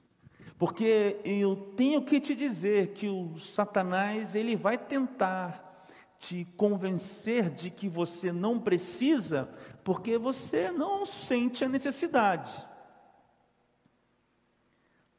Porque 0.60 1.22
eu 1.24 1.56
tenho 1.78 2.04
que 2.04 2.20
te 2.20 2.36
dizer 2.36 2.90
que 2.90 3.08
o 3.08 3.40
Satanás, 3.40 4.36
ele 4.36 4.58
vai 4.58 4.78
tentar 4.78 5.88
te 6.20 6.44
convencer 6.58 7.50
de 7.50 7.70
que 7.70 7.88
você 7.88 8.30
não 8.34 8.60
precisa, 8.60 9.50
porque 9.86 10.18
você 10.18 10.70
não 10.70 11.06
sente 11.06 11.64
a 11.64 11.70
necessidade. 11.70 12.52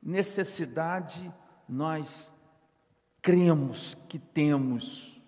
Necessidade 0.03 1.33
nós 1.67 2.31
cremos 3.23 3.97
que 4.11 4.19
temos, 4.19 5.19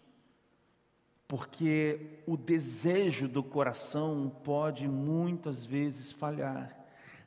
porque 1.27 2.23
o 2.27 2.37
desejo 2.37 3.27
do 3.27 3.43
coração 3.43 4.31
pode 4.45 4.87
muitas 4.87 5.65
vezes 5.65 6.13
falhar. 6.13 6.82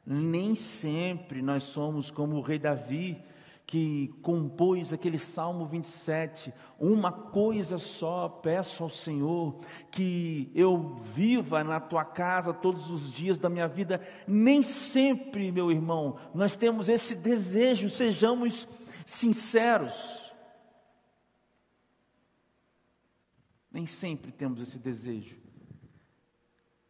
Nem 0.05 0.53
sempre 0.53 1.41
nós 1.41 1.63
somos 1.63 2.11
como 2.11 2.35
o 2.35 2.41
rei 2.41 2.59
Davi, 2.59 3.23
que 3.65 4.13
compôs 4.21 4.93
aquele 4.93 5.17
Salmo 5.17 5.65
27, 5.65 6.53
uma 6.79 7.11
coisa 7.11 7.79
só 7.79 8.29
peço 8.29 8.83
ao 8.83 8.89
Senhor, 8.89 9.59
que 9.91 10.51
eu 10.53 10.99
viva 11.15 11.63
na 11.63 11.79
tua 11.79 12.05
casa 12.05 12.53
todos 12.53 12.91
os 12.91 13.11
dias 13.11 13.39
da 13.39 13.49
minha 13.49 13.67
vida. 13.67 13.99
Nem 14.27 14.61
sempre, 14.61 15.51
meu 15.51 15.71
irmão, 15.71 16.17
nós 16.33 16.55
temos 16.55 16.87
esse 16.87 17.15
desejo, 17.15 17.89
sejamos 17.89 18.67
sinceros. 19.03 20.31
Nem 23.71 23.87
sempre 23.87 24.31
temos 24.31 24.61
esse 24.61 24.77
desejo, 24.77 25.37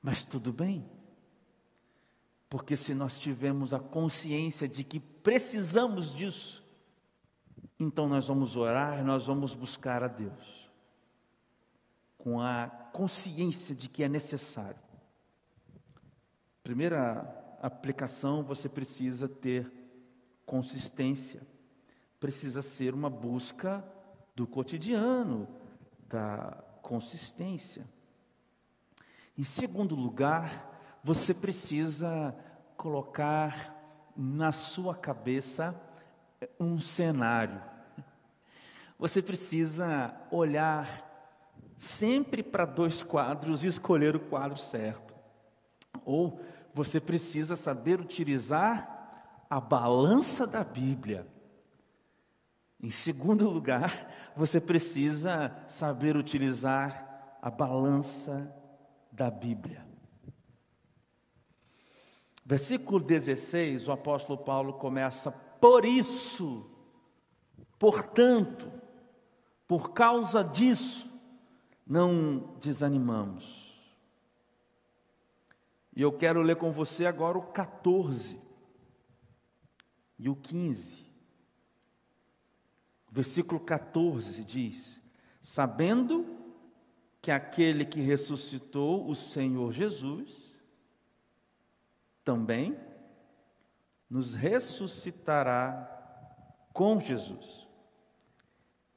mas 0.02 0.26
tudo 0.26 0.52
bem. 0.52 0.95
Porque 2.56 2.78
se 2.78 2.94
nós 2.94 3.20
tivermos 3.20 3.74
a 3.74 3.80
consciência 3.80 4.66
de 4.66 4.82
que 4.82 4.98
precisamos 4.98 6.16
disso, 6.16 6.66
então 7.78 8.08
nós 8.08 8.30
vamos 8.30 8.56
orar, 8.56 9.04
nós 9.04 9.26
vamos 9.26 9.54
buscar 9.54 10.02
a 10.02 10.08
Deus, 10.08 10.72
com 12.18 12.40
a 12.40 12.68
consciência 12.94 13.76
de 13.76 13.90
que 13.90 14.04
é 14.04 14.08
necessário. 14.08 14.80
Primeira 16.64 17.58
aplicação, 17.62 18.42
você 18.42 18.70
precisa 18.70 19.28
ter 19.28 19.70
consistência, 20.46 21.46
precisa 22.22 22.62
ser 22.62 22.94
uma 22.94 23.10
busca 23.10 23.84
do 24.34 24.48
cotidiano, 24.48 25.46
da 26.08 26.64
consistência. 26.82 27.86
Em 29.38 29.44
segundo 29.44 29.94
lugar, 29.94 30.72
você 31.04 31.34
precisa 31.34 32.36
colocar 32.86 34.14
na 34.16 34.52
sua 34.52 34.94
cabeça 34.94 35.74
um 36.60 36.80
cenário. 36.80 37.60
Você 39.00 39.24
precisa 39.24 40.16
olhar 40.30 41.04
sempre 41.80 42.44
para 42.44 42.64
dois 42.64 43.02
quadros 43.02 43.64
e 43.64 43.68
escolher 43.68 44.16
o 44.16 44.20
quadro 44.20 44.60
certo. 44.60 45.16
Ou 46.06 46.40
você 46.76 47.00
precisa 47.00 47.56
saber 47.56 48.00
utilizar 48.00 49.44
a 49.50 49.60
balança 49.60 50.46
da 50.46 50.64
Bíblia. 50.64 51.26
Em 52.80 52.92
segundo 52.92 53.50
lugar, 53.50 54.14
você 54.36 54.62
precisa 54.62 55.56
saber 55.68 56.16
utilizar 56.16 57.40
a 57.42 57.50
balança 57.50 58.56
da 59.12 59.32
Bíblia. 59.32 59.95
Versículo 62.46 63.00
16, 63.00 63.88
o 63.88 63.92
apóstolo 63.92 64.38
Paulo 64.38 64.74
começa: 64.74 65.32
Por 65.32 65.84
isso, 65.84 66.70
portanto, 67.80 68.72
por 69.68 69.94
causa 69.94 70.44
disso, 70.44 71.10
não 71.88 72.56
desanimamos. 72.62 73.66
E 75.96 76.04
eu 76.04 76.12
quero 76.12 76.44
ler 76.44 76.58
com 76.58 76.72
você 76.72 77.08
agora 77.08 77.38
o 77.38 77.48
14 77.48 78.40
e 80.20 80.30
o 80.30 80.36
15. 80.36 81.04
Versículo 83.10 83.60
14 83.60 84.44
diz: 84.44 85.02
Sabendo 85.42 86.28
que 87.24 87.32
aquele 87.32 87.86
que 87.86 88.02
ressuscitou 88.02 89.10
o 89.10 89.16
Senhor 89.16 89.72
Jesus, 89.72 90.45
também 92.26 92.76
nos 94.10 94.34
ressuscitará 94.34 95.92
com 96.74 97.00
Jesus 97.00 97.68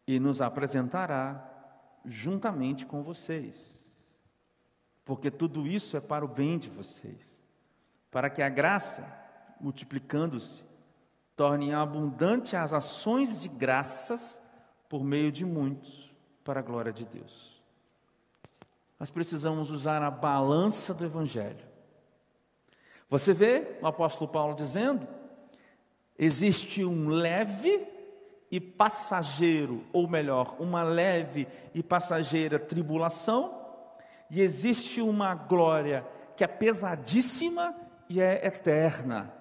e 0.07 0.19
nos 0.19 0.41
apresentará 0.41 1.45
juntamente 2.05 2.87
com 2.87 3.03
vocês. 3.03 3.77
Porque 5.05 5.31
tudo 5.31 5.67
isso 5.67 5.97
é 5.97 6.01
para 6.01 6.25
o 6.25 6.29
bem 6.29 6.59
de 6.59 6.69
vocês, 6.69 7.39
para 8.11 8.31
que 8.31 8.43
a 8.43 8.49
graça, 8.49 9.07
multiplicando-se, 9.61 10.65
torne 11.37 11.73
abundante 11.73 12.57
as 12.57 12.73
ações 12.73 13.41
de 13.41 13.49
graças 13.49 14.43
por 14.89 15.05
meio 15.05 15.31
de 15.31 15.45
muitos, 15.45 16.11
para 16.43 16.61
a 16.61 16.63
glória 16.63 16.93
de 16.93 17.05
Deus. 17.05 17.63
Nós 18.99 19.11
precisamos 19.11 19.71
usar 19.71 20.03
a 20.03 20.11
balança 20.11 20.93
do 20.93 21.05
Evangelho 21.05 21.68
você 23.09 23.33
vê 23.33 23.79
o 23.81 23.87
apóstolo 23.87 24.31
Paulo 24.31 24.55
dizendo: 24.55 25.07
existe 26.19 26.85
um 26.85 27.09
leve 27.09 27.87
e 28.51 28.61
passageiro, 28.61 29.85
ou 29.93 30.09
melhor, 30.09 30.57
uma 30.59 30.83
leve 30.83 31.47
e 31.75 31.83
passageira 31.83 32.59
tribulação, 32.59 33.55
e 34.31 34.41
existe 34.41 35.01
uma 35.01 35.35
glória 35.35 36.07
que 36.37 36.45
é 36.45 36.47
pesadíssima 36.47 37.75
e 38.09 38.21
é 38.21 38.47
eterna. 38.47 39.35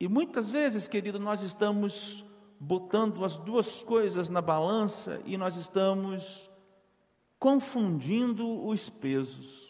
E 0.00 0.06
muitas 0.06 0.48
vezes, 0.48 0.86
querido, 0.86 1.18
nós 1.18 1.42
estamos 1.42 2.24
botando 2.60 3.24
as 3.24 3.36
duas 3.36 3.82
coisas 3.82 4.28
na 4.28 4.40
balança 4.40 5.20
e 5.24 5.36
nós 5.36 5.56
estamos 5.56 6.48
confundindo 7.38 8.66
os 8.66 8.88
pesos. 8.88 9.67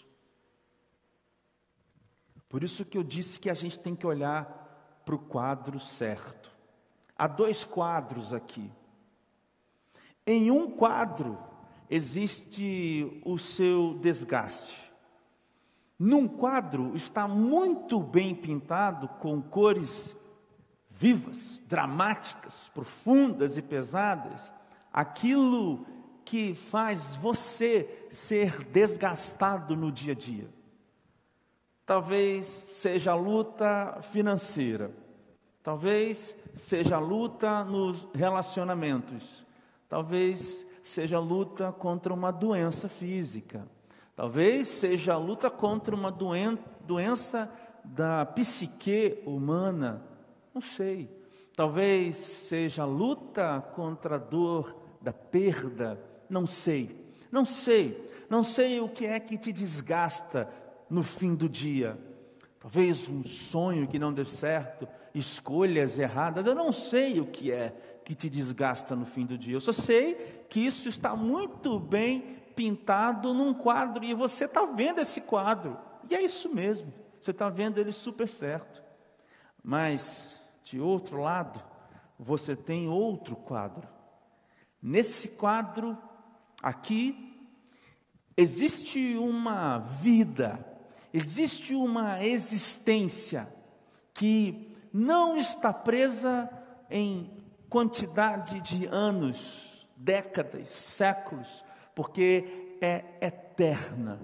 Por 2.49 2.65
isso 2.65 2.85
que 2.85 2.97
eu 2.97 3.03
disse 3.03 3.39
que 3.39 3.51
a 3.51 3.55
gente 3.55 3.79
tem 3.79 3.95
que 3.95 4.07
olhar 4.07 5.03
para 5.05 5.15
o 5.15 5.19
quadro 5.19 5.79
certo. 5.79 6.51
Há 7.17 7.27
dois 7.27 7.65
quadros 7.65 8.33
aqui. 8.33 8.71
Em 10.27 10.51
um 10.51 10.71
quadro 10.71 11.39
existe 11.91 13.21
o 13.25 13.39
seu 13.39 13.99
desgaste. 14.01 14.93
Num 15.99 16.29
quadro 16.29 16.95
está 16.95 17.27
muito 17.27 18.01
bem 18.01 18.35
pintado 18.35 19.09
com 19.21 19.43
cores 19.43 20.17
vivas, 20.91 21.63
dramáticas, 21.67 22.71
profundas 22.75 23.57
e 23.57 23.63
pesadas, 23.63 24.53
aquilo 24.93 25.87
que 26.25 26.55
faz 26.55 27.17
você 27.17 28.07
ser 28.11 28.65
desgastado 28.65 29.77
no 29.77 29.91
dia 29.91 30.13
a 30.13 30.17
dia. 30.17 30.58
Talvez 31.89 32.45
seja 32.45 33.13
a 33.13 33.15
luta 33.15 34.01
financeira, 34.13 34.91
talvez 35.63 36.37
seja 36.55 36.97
a 36.97 36.99
luta 36.99 37.65
nos 37.65 38.07
relacionamentos, 38.13 39.47
talvez 39.89 40.67
seja 40.83 41.17
a 41.17 41.21
luta 41.21 41.73
contra 41.73 42.13
uma 42.13 42.31
doença 42.31 42.91
física, 42.91 43.67
talvez 44.15 44.69
seja 44.69 45.15
a 45.15 45.17
luta 45.17 45.49
contra 45.49 45.95
uma 45.95 46.13
doen 46.13 46.59
doença 46.87 47.51
da 47.83 48.27
psique 48.27 49.23
humana, 49.25 50.03
não 50.53 50.61
sei. 50.61 51.09
Talvez 51.57 52.17
seja 52.17 52.83
a 52.83 52.87
luta 52.87 53.65
contra 53.75 54.17
a 54.17 54.19
dor 54.19 54.77
da 55.01 55.15
perda, 55.15 55.99
não 56.29 56.47
sei. 56.47 57.09
Não 57.33 57.47
sei, 57.47 58.09
Não 58.29 58.43
sei 58.43 58.79
o 58.79 58.89
que 58.89 59.07
é 59.07 59.19
que 59.19 59.39
te 59.39 59.53
desgasta 59.53 60.49
no 60.89 61.03
fim 61.03 61.35
do 61.35 61.49
dia. 61.49 61.99
Talvez 62.61 63.09
um 63.09 63.25
sonho 63.25 63.87
que 63.87 63.99
não 63.99 64.13
deu 64.13 64.25
certo, 64.25 64.89
escolhas 65.15 65.99
erradas. 65.99 66.47
Eu 66.47 66.55
não 66.55 66.73
sei 66.73 67.21
o 67.21 67.27
que 67.27 67.53
é 67.53 68.01
que 68.05 68.15
te 68.15 68.29
desgasta 68.29 68.97
no 68.97 69.07
fim 69.07 69.25
do 69.27 69.39
dia. 69.39 69.55
Eu 69.55 69.61
só 69.61 69.73
sei 69.73 70.45
que 70.49 70.61
isso 70.61 70.89
está 70.89 71.15
muito 71.15 71.79
bem 71.79 72.39
pintado 72.57 73.33
num 73.33 73.55
quadro 73.55 74.05
e 74.05 74.15
você 74.15 74.47
está 74.47 74.65
vendo 74.65 75.01
esse 75.01 75.21
quadro. 75.21 75.79
E 76.11 76.15
é 76.15 76.23
isso 76.23 76.53
mesmo. 76.53 76.93
Você 77.21 77.31
está 77.31 77.49
vendo 77.49 77.79
ele 77.79 77.93
super 77.93 78.29
certo. 78.29 78.83
Mas, 79.63 80.41
de 80.65 80.81
outro 80.81 81.21
lado, 81.21 81.63
você 82.19 82.57
tem 82.57 82.89
outro 82.89 83.37
quadro. 83.37 83.87
Nesse 84.81 85.29
quadro, 85.29 85.97
aqui, 86.63 87.47
existe 88.37 89.17
uma 89.17 89.79
vida, 89.79 90.65
existe 91.13 91.75
uma 91.75 92.25
existência 92.25 93.49
que 94.15 94.77
não 94.93 95.37
está 95.37 95.73
presa 95.73 96.51
em 96.91 97.31
quantidade 97.69 98.61
de 98.61 98.87
anos, 98.87 99.87
décadas, 99.97 100.69
séculos, 100.69 101.65
porque 101.95 102.77
é 102.81 103.05
eterna. 103.21 104.21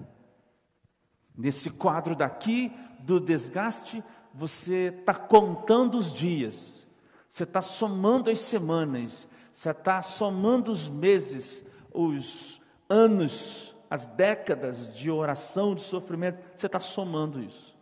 Nesse 1.37 1.69
quadro 1.69 2.15
daqui, 2.15 2.71
do 2.99 3.19
desgaste, 3.19 4.03
você 4.33 4.93
está 4.99 5.13
contando 5.13 5.97
os 5.97 6.13
dias, 6.13 6.87
você 7.29 7.43
está 7.43 7.61
somando 7.61 8.29
as 8.29 8.39
semanas, 8.39 9.27
você 9.51 9.69
está 9.69 10.01
somando 10.01 10.71
os 10.71 10.89
meses, 10.89 11.63
os 11.93 12.59
anos, 12.89 13.74
as 13.95 14.07
décadas 14.07 14.93
de 14.93 15.09
oração, 15.09 15.73
de 15.73 15.81
sofrimento, 15.81 16.43
você 16.53 16.65
está 16.65 16.79
somando 16.79 17.41
isso. 17.41 17.73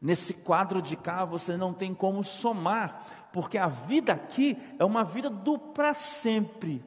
Nesse 0.00 0.32
quadro 0.32 0.80
de 0.80 0.96
cá 0.96 1.24
você 1.24 1.56
não 1.56 1.74
tem 1.74 1.92
como 1.92 2.22
somar, 2.22 3.28
porque 3.32 3.58
a 3.58 3.66
vida 3.66 4.12
aqui 4.12 4.56
é 4.78 4.84
uma 4.84 5.02
vida 5.02 5.28
do 5.28 5.58
para 5.58 5.92
sempre. 5.92 6.84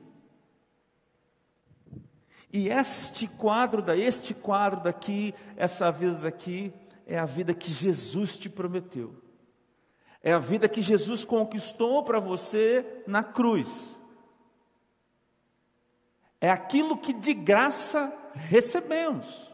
E 2.51 2.69
este 2.69 3.27
quadro 3.27 3.81
da 3.81 3.95
este 3.97 4.33
quadro 4.33 4.81
daqui, 4.81 5.35
essa 5.57 5.91
vida 5.91 6.15
daqui 6.15 6.73
é 7.05 7.19
a 7.19 7.25
vida 7.25 7.53
que 7.53 7.71
Jesus 7.71 8.37
te 8.37 8.49
prometeu. 8.49 9.13
É 10.23 10.31
a 10.31 10.39
vida 10.39 10.69
que 10.69 10.81
Jesus 10.81 11.25
conquistou 11.25 12.03
para 12.03 12.19
você 12.19 13.03
na 13.05 13.23
cruz. 13.23 13.67
É 16.39 16.49
aquilo 16.49 16.97
que 16.97 17.11
de 17.11 17.33
graça 17.33 18.13
recebemos. 18.47 19.49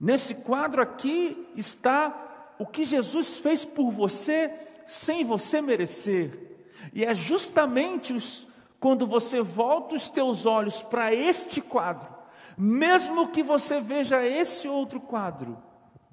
Nesse 0.00 0.34
quadro 0.34 0.82
aqui 0.82 1.48
está 1.54 2.54
o 2.58 2.66
que 2.66 2.84
Jesus 2.84 3.38
fez 3.38 3.64
por 3.64 3.90
você 3.92 4.52
sem 4.86 5.24
você 5.24 5.60
merecer. 5.60 6.66
E 6.92 7.04
é 7.04 7.14
justamente 7.14 8.12
os, 8.12 8.46
quando 8.80 9.06
você 9.06 9.40
volta 9.40 9.94
os 9.94 10.10
teus 10.10 10.44
olhos 10.44 10.82
para 10.82 11.14
este 11.14 11.60
quadro, 11.60 12.12
mesmo 12.56 13.28
que 13.28 13.42
você 13.42 13.80
veja 13.80 14.26
esse 14.26 14.66
outro 14.66 15.00
quadro, 15.00 15.56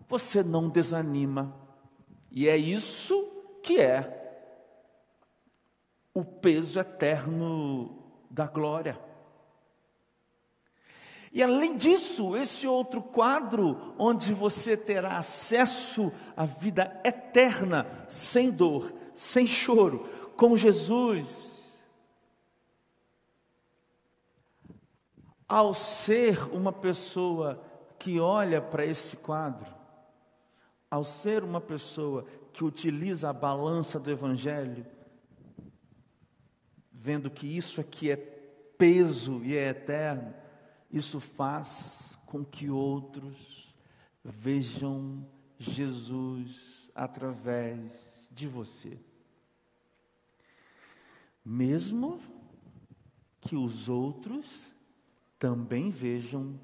você 0.07 0.43
não 0.43 0.69
desanima. 0.69 1.55
E 2.31 2.47
é 2.47 2.55
isso 2.55 3.27
que 3.63 3.79
é 3.79 4.15
o 6.13 6.23
peso 6.23 6.79
eterno 6.79 8.13
da 8.29 8.45
glória. 8.45 9.08
E 11.31 11.43
além 11.43 11.77
disso, 11.77 12.35
esse 12.35 12.67
outro 12.67 13.01
quadro, 13.01 13.93
onde 13.97 14.33
você 14.33 14.75
terá 14.75 15.17
acesso 15.17 16.11
à 16.35 16.45
vida 16.45 16.99
eterna, 17.03 17.85
sem 18.07 18.49
dor, 18.49 18.93
sem 19.13 19.45
choro, 19.45 20.09
com 20.35 20.57
Jesus, 20.57 21.49
Ao 25.49 25.73
ser 25.73 26.43
uma 26.53 26.71
pessoa 26.71 27.59
que 27.97 28.19
olha 28.19 28.61
para 28.61 28.85
esse 28.85 29.15
quadro, 29.15 29.65
ao 30.91 31.03
ser 31.03 31.43
uma 31.43 31.59
pessoa 31.59 32.23
que 32.53 32.63
utiliza 32.63 33.31
a 33.31 33.33
balança 33.33 33.99
do 33.99 34.11
Evangelho, 34.11 34.85
vendo 36.93 37.31
que 37.31 37.47
isso 37.47 37.81
aqui 37.81 38.11
é 38.11 38.15
peso 38.15 39.43
e 39.43 39.57
é 39.57 39.69
eterno, 39.69 40.35
isso 40.91 41.19
faz 41.19 42.17
com 42.25 42.43
que 42.43 42.69
outros 42.69 43.73
vejam 44.23 45.25
Jesus 45.57 46.89
através 46.95 48.29
de 48.31 48.47
você. 48.47 48.99
Mesmo 51.43 52.19
que 53.41 53.55
os 53.55 53.87
outros 53.87 54.75
também 55.37 55.89
vejam 55.89 56.59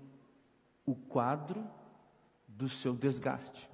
o 0.86 0.96
quadro 0.96 1.66
do 2.48 2.68
seu 2.68 2.94
desgaste. 2.94 3.70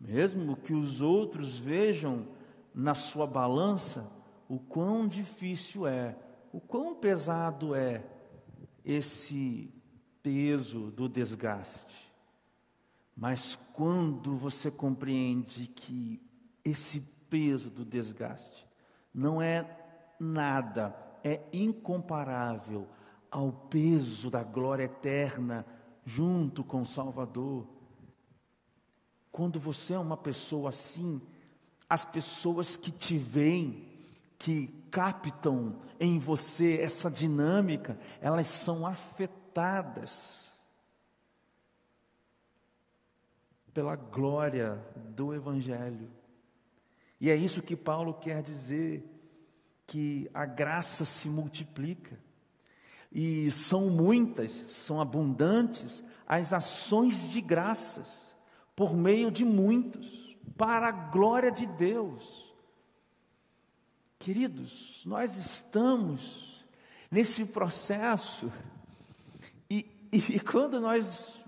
Mesmo 0.00 0.56
que 0.56 0.74
os 0.74 1.00
outros 1.00 1.58
vejam 1.58 2.28
na 2.74 2.94
sua 2.94 3.26
balança 3.26 4.10
o 4.48 4.58
quão 4.58 5.08
difícil 5.08 5.86
é, 5.86 6.16
o 6.52 6.60
quão 6.60 6.94
pesado 6.94 7.74
é 7.74 8.04
esse 8.88 9.70
peso 10.22 10.90
do 10.90 11.10
desgaste. 11.10 12.10
Mas 13.14 13.58
quando 13.74 14.34
você 14.34 14.70
compreende 14.70 15.66
que 15.66 16.18
esse 16.64 17.00
peso 17.28 17.68
do 17.68 17.84
desgaste 17.84 18.66
não 19.12 19.42
é 19.42 19.68
nada, 20.18 20.96
é 21.22 21.42
incomparável 21.52 22.88
ao 23.30 23.52
peso 23.52 24.30
da 24.30 24.42
glória 24.42 24.84
eterna 24.84 25.66
junto 26.06 26.64
com 26.64 26.80
o 26.80 26.86
Salvador. 26.86 27.68
Quando 29.30 29.60
você 29.60 29.92
é 29.92 29.98
uma 29.98 30.16
pessoa 30.16 30.70
assim, 30.70 31.20
as 31.90 32.06
pessoas 32.06 32.74
que 32.74 32.90
te 32.90 33.18
veem, 33.18 33.86
que 34.38 34.77
captam 34.90 35.80
em 35.98 36.18
você 36.18 36.78
essa 36.80 37.10
dinâmica, 37.10 37.98
elas 38.20 38.46
são 38.46 38.86
afetadas 38.86 40.48
pela 43.72 43.94
glória 43.94 44.84
do 45.10 45.34
Evangelho. 45.34 46.10
E 47.20 47.30
é 47.30 47.36
isso 47.36 47.62
que 47.62 47.76
Paulo 47.76 48.14
quer 48.14 48.42
dizer, 48.42 49.04
que 49.86 50.30
a 50.34 50.44
graça 50.44 51.04
se 51.04 51.28
multiplica. 51.28 52.18
E 53.10 53.50
são 53.50 53.88
muitas, 53.88 54.52
são 54.68 55.00
abundantes 55.00 56.04
as 56.26 56.52
ações 56.52 57.30
de 57.30 57.40
graças 57.40 58.36
por 58.76 58.94
meio 58.94 59.30
de 59.30 59.44
muitos, 59.44 60.36
para 60.56 60.88
a 60.88 60.92
glória 60.92 61.50
de 61.50 61.66
Deus. 61.66 62.47
Queridos, 64.18 65.02
nós 65.06 65.36
estamos 65.36 66.64
nesse 67.10 67.44
processo, 67.44 68.52
e, 69.70 69.86
e, 70.12 70.36
e 70.36 70.40
quando 70.40 70.80
nós 70.80 71.40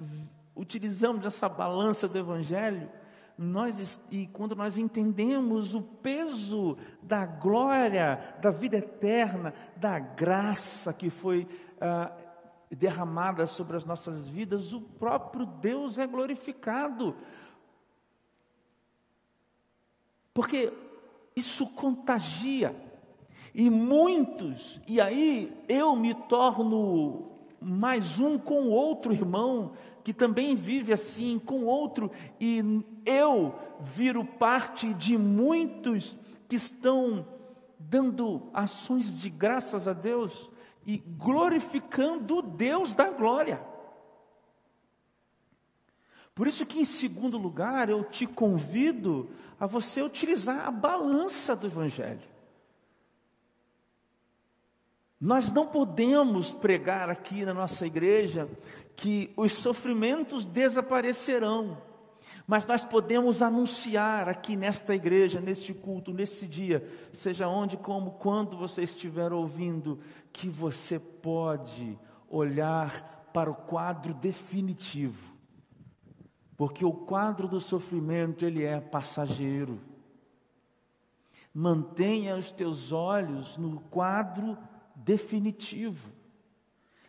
utilizamos 0.54 1.26
essa 1.26 1.48
balança 1.48 2.06
do 2.06 2.16
Evangelho, 2.16 2.88
nós, 3.36 4.00
e 4.10 4.26
quando 4.28 4.54
nós 4.54 4.78
entendemos 4.78 5.74
o 5.74 5.82
peso 5.82 6.76
da 7.02 7.26
glória, 7.26 8.36
da 8.40 8.50
vida 8.50 8.76
eterna, 8.76 9.52
da 9.76 9.98
graça 9.98 10.92
que 10.92 11.10
foi 11.10 11.48
ah, 11.80 12.12
derramada 12.70 13.46
sobre 13.46 13.76
as 13.76 13.84
nossas 13.84 14.28
vidas, 14.28 14.72
o 14.72 14.80
próprio 14.80 15.44
Deus 15.44 15.98
é 15.98 16.06
glorificado. 16.06 17.16
Porque 20.32 20.72
isso 21.40 21.66
contagia. 21.66 22.76
E 23.52 23.68
muitos, 23.68 24.80
e 24.86 25.00
aí 25.00 25.52
eu 25.68 25.96
me 25.96 26.14
torno 26.14 27.30
mais 27.60 28.18
um 28.18 28.38
com 28.38 28.68
outro 28.68 29.12
irmão 29.12 29.72
que 30.04 30.14
também 30.14 30.54
vive 30.54 30.92
assim 30.92 31.38
com 31.38 31.64
outro, 31.64 32.10
e 32.40 32.82
eu 33.04 33.54
viro 33.80 34.24
parte 34.24 34.94
de 34.94 35.18
muitos 35.18 36.16
que 36.48 36.56
estão 36.56 37.26
dando 37.78 38.48
ações 38.54 39.20
de 39.20 39.28
graças 39.28 39.86
a 39.86 39.92
Deus 39.92 40.48
e 40.86 40.96
glorificando 40.96 42.38
o 42.38 42.42
Deus 42.42 42.94
da 42.94 43.10
glória. 43.10 43.60
Por 46.34 46.46
isso 46.46 46.64
que 46.64 46.80
em 46.80 46.84
segundo 46.84 47.36
lugar 47.36 47.88
eu 47.88 48.04
te 48.04 48.26
convido 48.26 49.30
a 49.58 49.66
você 49.66 50.00
utilizar 50.02 50.66
a 50.66 50.70
balança 50.70 51.54
do 51.54 51.66
evangelho. 51.66 52.28
Nós 55.20 55.52
não 55.52 55.66
podemos 55.66 56.50
pregar 56.50 57.10
aqui 57.10 57.44
na 57.44 57.52
nossa 57.52 57.86
igreja 57.86 58.48
que 58.96 59.30
os 59.36 59.52
sofrimentos 59.52 60.46
desaparecerão, 60.46 61.76
mas 62.46 62.64
nós 62.64 62.84
podemos 62.84 63.42
anunciar 63.42 64.26
aqui 64.26 64.56
nesta 64.56 64.94
igreja, 64.94 65.40
neste 65.40 65.74
culto, 65.74 66.10
nesse 66.10 66.46
dia, 66.46 66.88
seja 67.12 67.48
onde, 67.48 67.76
como, 67.76 68.12
quando 68.12 68.56
você 68.56 68.82
estiver 68.82 69.30
ouvindo, 69.30 70.00
que 70.32 70.48
você 70.48 70.98
pode 70.98 71.98
olhar 72.30 73.28
para 73.34 73.50
o 73.50 73.54
quadro 73.54 74.14
definitivo 74.14 75.29
porque 76.60 76.84
o 76.84 76.92
quadro 76.92 77.48
do 77.48 77.58
sofrimento 77.58 78.44
ele 78.44 78.64
é 78.64 78.78
passageiro. 78.78 79.80
Mantenha 81.54 82.36
os 82.36 82.52
teus 82.52 82.92
olhos 82.92 83.56
no 83.56 83.80
quadro 83.80 84.58
definitivo. 84.94 86.12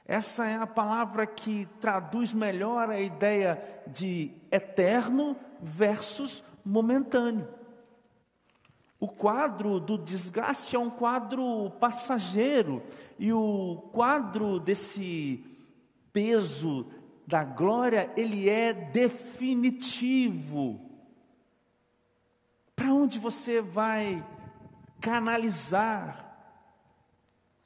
Essa 0.05 0.45
é 0.45 0.55
a 0.55 0.65
palavra 0.65 1.27
que 1.27 1.67
traduz 1.81 2.31
melhor 2.31 2.89
a 2.89 3.01
ideia 3.01 3.61
de 3.87 4.31
eterno 4.49 5.35
versus 5.61 6.41
momentâneo. 6.63 7.45
O 9.01 9.07
quadro 9.09 9.81
do 9.81 9.97
desgaste 9.97 10.77
é 10.77 10.79
um 10.79 10.89
quadro 10.89 11.71
passageiro, 11.71 12.81
e 13.19 13.33
o 13.33 13.83
quadro 13.91 14.61
desse 14.61 15.43
peso 16.13 16.85
da 17.31 17.45
glória, 17.45 18.11
ele 18.17 18.49
é 18.49 18.73
definitivo. 18.73 20.81
Para 22.75 22.93
onde 22.93 23.17
você 23.17 23.61
vai 23.61 24.21
canalizar 24.99 26.27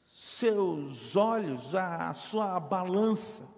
seus 0.06 1.16
olhos, 1.16 1.74
a 1.74 2.14
sua 2.14 2.60
balança? 2.60 3.50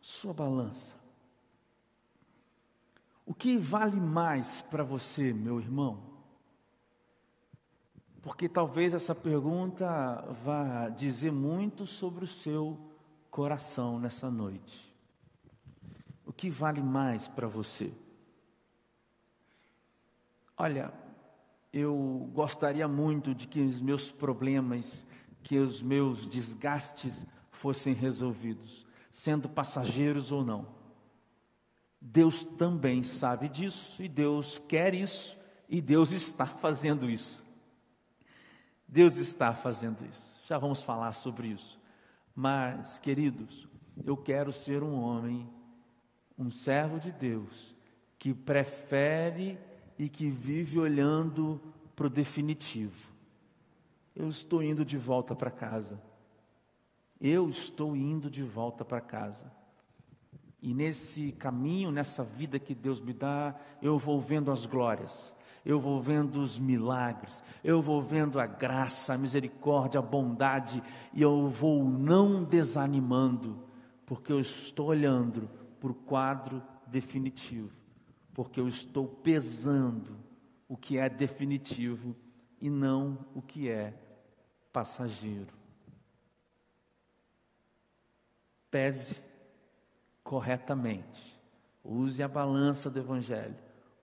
Sua 0.00 0.32
balança. 0.32 0.94
O 3.26 3.34
que 3.34 3.58
vale 3.58 4.00
mais 4.00 4.60
para 4.60 4.84
você, 4.84 5.32
meu 5.32 5.58
irmão? 5.58 6.06
Porque 8.22 8.48
talvez 8.48 8.94
essa 8.94 9.14
pergunta 9.14 10.24
vá 10.44 10.88
dizer 10.88 11.32
muito 11.32 11.84
sobre 11.84 12.24
o 12.24 12.28
seu 12.28 12.87
coração 13.30 13.98
nessa 13.98 14.30
noite. 14.30 14.94
O 16.24 16.32
que 16.32 16.50
vale 16.50 16.82
mais 16.82 17.28
para 17.28 17.46
você? 17.46 17.92
Olha, 20.56 20.92
eu 21.72 22.28
gostaria 22.32 22.88
muito 22.88 23.34
de 23.34 23.46
que 23.46 23.60
os 23.60 23.80
meus 23.80 24.10
problemas, 24.10 25.06
que 25.42 25.58
os 25.58 25.80
meus 25.80 26.28
desgastes 26.28 27.26
fossem 27.50 27.94
resolvidos, 27.94 28.86
sendo 29.10 29.48
passageiros 29.48 30.32
ou 30.32 30.44
não. 30.44 30.66
Deus 32.00 32.44
também 32.44 33.02
sabe 33.02 33.48
disso 33.48 34.02
e 34.02 34.08
Deus 34.08 34.58
quer 34.58 34.94
isso 34.94 35.36
e 35.68 35.80
Deus 35.80 36.10
está 36.10 36.46
fazendo 36.60 37.08
isso. 37.08 37.44
Deus 38.86 39.16
está 39.16 39.52
fazendo 39.52 40.04
isso. 40.06 40.42
Já 40.46 40.56
vamos 40.58 40.80
falar 40.80 41.12
sobre 41.12 41.48
isso. 41.48 41.78
Mas, 42.40 43.00
queridos, 43.00 43.66
eu 44.06 44.16
quero 44.16 44.52
ser 44.52 44.84
um 44.84 44.94
homem, 45.02 45.50
um 46.38 46.52
servo 46.52 47.00
de 47.00 47.10
Deus, 47.10 47.74
que 48.16 48.32
prefere 48.32 49.58
e 49.98 50.08
que 50.08 50.30
vive 50.30 50.78
olhando 50.78 51.60
para 51.96 52.06
o 52.06 52.10
definitivo. 52.10 52.94
Eu 54.14 54.28
estou 54.28 54.62
indo 54.62 54.84
de 54.84 54.96
volta 54.96 55.34
para 55.34 55.50
casa. 55.50 56.00
Eu 57.20 57.50
estou 57.50 57.96
indo 57.96 58.30
de 58.30 58.44
volta 58.44 58.84
para 58.84 59.00
casa. 59.00 59.50
E 60.62 60.72
nesse 60.72 61.32
caminho, 61.32 61.90
nessa 61.90 62.22
vida 62.22 62.60
que 62.60 62.72
Deus 62.72 63.00
me 63.00 63.12
dá, 63.12 63.52
eu 63.82 63.98
vou 63.98 64.20
vendo 64.20 64.52
as 64.52 64.64
glórias 64.64 65.34
eu 65.68 65.78
vou 65.78 66.00
vendo 66.00 66.40
os 66.40 66.58
milagres, 66.58 67.44
eu 67.62 67.82
vou 67.82 68.00
vendo 68.00 68.40
a 68.40 68.46
graça, 68.46 69.12
a 69.12 69.18
misericórdia, 69.18 69.98
a 69.98 70.02
bondade, 70.02 70.82
e 71.12 71.20
eu 71.20 71.46
vou 71.50 71.84
não 71.84 72.42
desanimando, 72.42 73.62
porque 74.06 74.32
eu 74.32 74.40
estou 74.40 74.86
olhando 74.86 75.46
para 75.78 75.90
o 75.90 75.94
quadro 75.94 76.62
definitivo, 76.86 77.70
porque 78.32 78.58
eu 78.58 78.66
estou 78.66 79.06
pesando 79.06 80.16
o 80.66 80.74
que 80.74 80.96
é 80.96 81.06
definitivo 81.06 82.16
e 82.62 82.70
não 82.70 83.26
o 83.34 83.42
que 83.42 83.68
é 83.68 83.92
passageiro. 84.72 85.52
Pese 88.70 89.20
corretamente, 90.24 91.38
use 91.84 92.22
a 92.22 92.28
balança 92.28 92.88
do 92.88 92.98
Evangelho, 92.98 93.56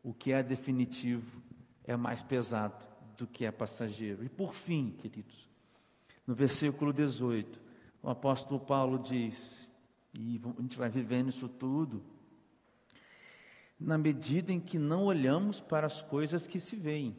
o 0.04 0.14
que 0.14 0.32
é 0.32 0.44
definitivo 0.44 1.45
é 1.86 1.96
mais 1.96 2.22
pesado 2.22 2.86
do 3.18 3.28
que 3.28 3.46
é 3.46 3.52
passageiro. 3.52 4.24
E 4.24 4.30
por 4.30 4.54
fim, 4.54 4.92
queridos, 4.92 5.50
no 6.26 6.34
versículo 6.34 6.92
18, 6.92 7.60
o 8.02 8.10
apóstolo 8.10 8.60
Paulo 8.60 9.00
diz, 9.00 9.68
e 10.14 10.42
a 10.44 10.62
gente 10.62 10.78
vai 10.78 10.90
vivendo 10.90 11.30
isso 11.30 11.48
tudo, 11.48 12.04
na 13.80 13.98
medida 13.98 14.52
em 14.52 14.60
que 14.60 14.78
não 14.78 15.06
olhamos 15.06 15.60
para 15.60 15.86
as 15.86 16.02
coisas 16.02 16.48
que 16.48 16.60
se 16.60 16.76
veem, 16.76 17.16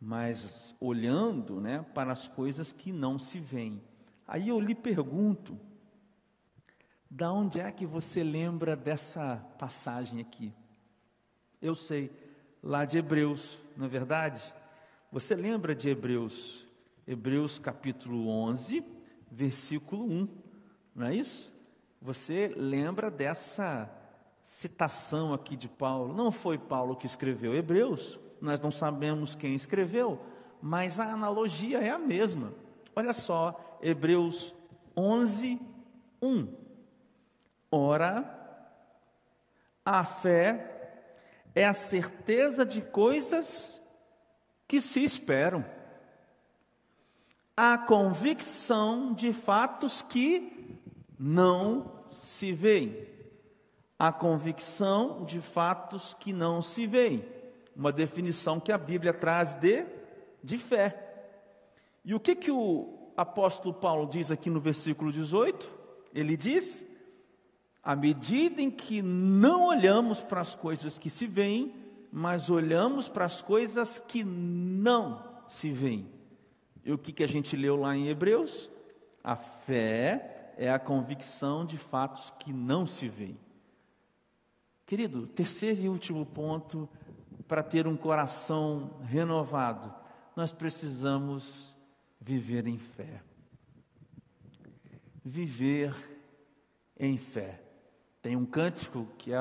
mas 0.00 0.74
olhando 0.80 1.60
né, 1.60 1.84
para 1.94 2.12
as 2.12 2.28
coisas 2.28 2.72
que 2.72 2.92
não 2.92 3.18
se 3.18 3.38
veem. 3.38 3.82
Aí 4.26 4.48
eu 4.48 4.60
lhe 4.60 4.74
pergunto, 4.74 5.58
da 7.10 7.32
onde 7.32 7.58
é 7.60 7.70
que 7.72 7.86
você 7.86 8.22
lembra 8.22 8.76
dessa 8.76 9.36
passagem 9.58 10.20
aqui? 10.20 10.52
Eu 11.60 11.74
sei, 11.74 12.12
lá 12.68 12.84
de 12.84 12.98
Hebreus, 12.98 13.58
não 13.74 13.86
é 13.86 13.88
verdade? 13.88 14.42
Você 15.10 15.34
lembra 15.34 15.74
de 15.74 15.88
Hebreus? 15.88 16.66
Hebreus 17.06 17.58
capítulo 17.58 18.28
11, 18.28 18.84
versículo 19.30 20.04
1, 20.04 20.28
não 20.94 21.06
é 21.06 21.14
isso? 21.14 21.50
Você 22.02 22.52
lembra 22.54 23.10
dessa 23.10 23.90
citação 24.42 25.32
aqui 25.32 25.56
de 25.56 25.66
Paulo? 25.66 26.12
Não 26.12 26.30
foi 26.30 26.58
Paulo 26.58 26.94
que 26.94 27.06
escreveu 27.06 27.54
Hebreus, 27.54 28.18
nós 28.38 28.60
não 28.60 28.70
sabemos 28.70 29.34
quem 29.34 29.54
escreveu, 29.54 30.20
mas 30.60 31.00
a 31.00 31.10
analogia 31.10 31.78
é 31.78 31.88
a 31.88 31.98
mesma. 31.98 32.52
Olha 32.94 33.14
só, 33.14 33.78
Hebreus 33.80 34.54
11, 34.94 35.58
1. 36.20 36.54
Ora, 37.70 38.68
a 39.82 40.04
fé 40.04 40.77
é 41.54 41.64
a 41.64 41.74
certeza 41.74 42.64
de 42.64 42.80
coisas 42.80 43.80
que 44.66 44.80
se 44.80 45.02
esperam, 45.02 45.64
a 47.56 47.76
convicção 47.76 49.12
de 49.12 49.32
fatos 49.32 50.02
que 50.02 50.78
não 51.18 51.90
se 52.10 52.52
veem, 52.52 53.06
a 53.98 54.12
convicção 54.12 55.24
de 55.24 55.40
fatos 55.40 56.14
que 56.14 56.32
não 56.32 56.62
se 56.62 56.86
veem, 56.86 57.24
uma 57.74 57.90
definição 57.90 58.60
que 58.60 58.70
a 58.70 58.78
Bíblia 58.78 59.12
traz 59.12 59.54
de, 59.54 59.84
de 60.42 60.58
fé. 60.58 61.04
E 62.04 62.14
o 62.14 62.20
que, 62.20 62.34
que 62.34 62.50
o 62.50 63.12
apóstolo 63.16 63.74
Paulo 63.74 64.06
diz 64.06 64.30
aqui 64.30 64.48
no 64.48 64.60
versículo 64.60 65.10
18? 65.10 65.68
Ele 66.14 66.36
diz: 66.36 66.86
à 67.82 67.94
medida 67.96 68.60
em 68.60 68.70
que 68.70 69.00
não 69.00 69.66
olhamos 69.66 70.20
para 70.20 70.40
as 70.40 70.54
coisas 70.54 70.98
que 70.98 71.08
se 71.08 71.26
veem, 71.26 71.74
mas 72.12 72.50
olhamos 72.50 73.08
para 73.08 73.24
as 73.24 73.40
coisas 73.40 73.98
que 73.98 74.24
não 74.24 75.22
se 75.48 75.70
veem. 75.70 76.08
E 76.84 76.92
o 76.92 76.98
que, 76.98 77.12
que 77.12 77.22
a 77.22 77.28
gente 77.28 77.56
leu 77.56 77.76
lá 77.76 77.96
em 77.96 78.08
Hebreus? 78.08 78.70
A 79.22 79.36
fé 79.36 80.52
é 80.56 80.70
a 80.70 80.78
convicção 80.78 81.64
de 81.64 81.76
fatos 81.76 82.32
que 82.38 82.52
não 82.52 82.86
se 82.86 83.08
veem. 83.08 83.38
Querido, 84.86 85.26
terceiro 85.26 85.82
e 85.82 85.88
último 85.88 86.24
ponto, 86.24 86.88
para 87.46 87.62
ter 87.62 87.86
um 87.86 87.96
coração 87.96 88.90
renovado, 89.04 89.94
nós 90.34 90.50
precisamos 90.50 91.76
viver 92.20 92.66
em 92.66 92.78
fé. 92.78 93.22
Viver 95.24 95.94
em 96.98 97.18
fé. 97.18 97.67
Tem 98.20 98.36
um 98.36 98.44
cântico 98.44 99.06
que, 99.16 99.32
é, 99.32 99.38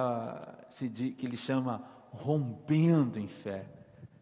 que 1.18 1.26
ele 1.26 1.38
chama 1.38 1.84
Rompendo 2.12 3.20
em 3.20 3.28
Fé. 3.28 3.66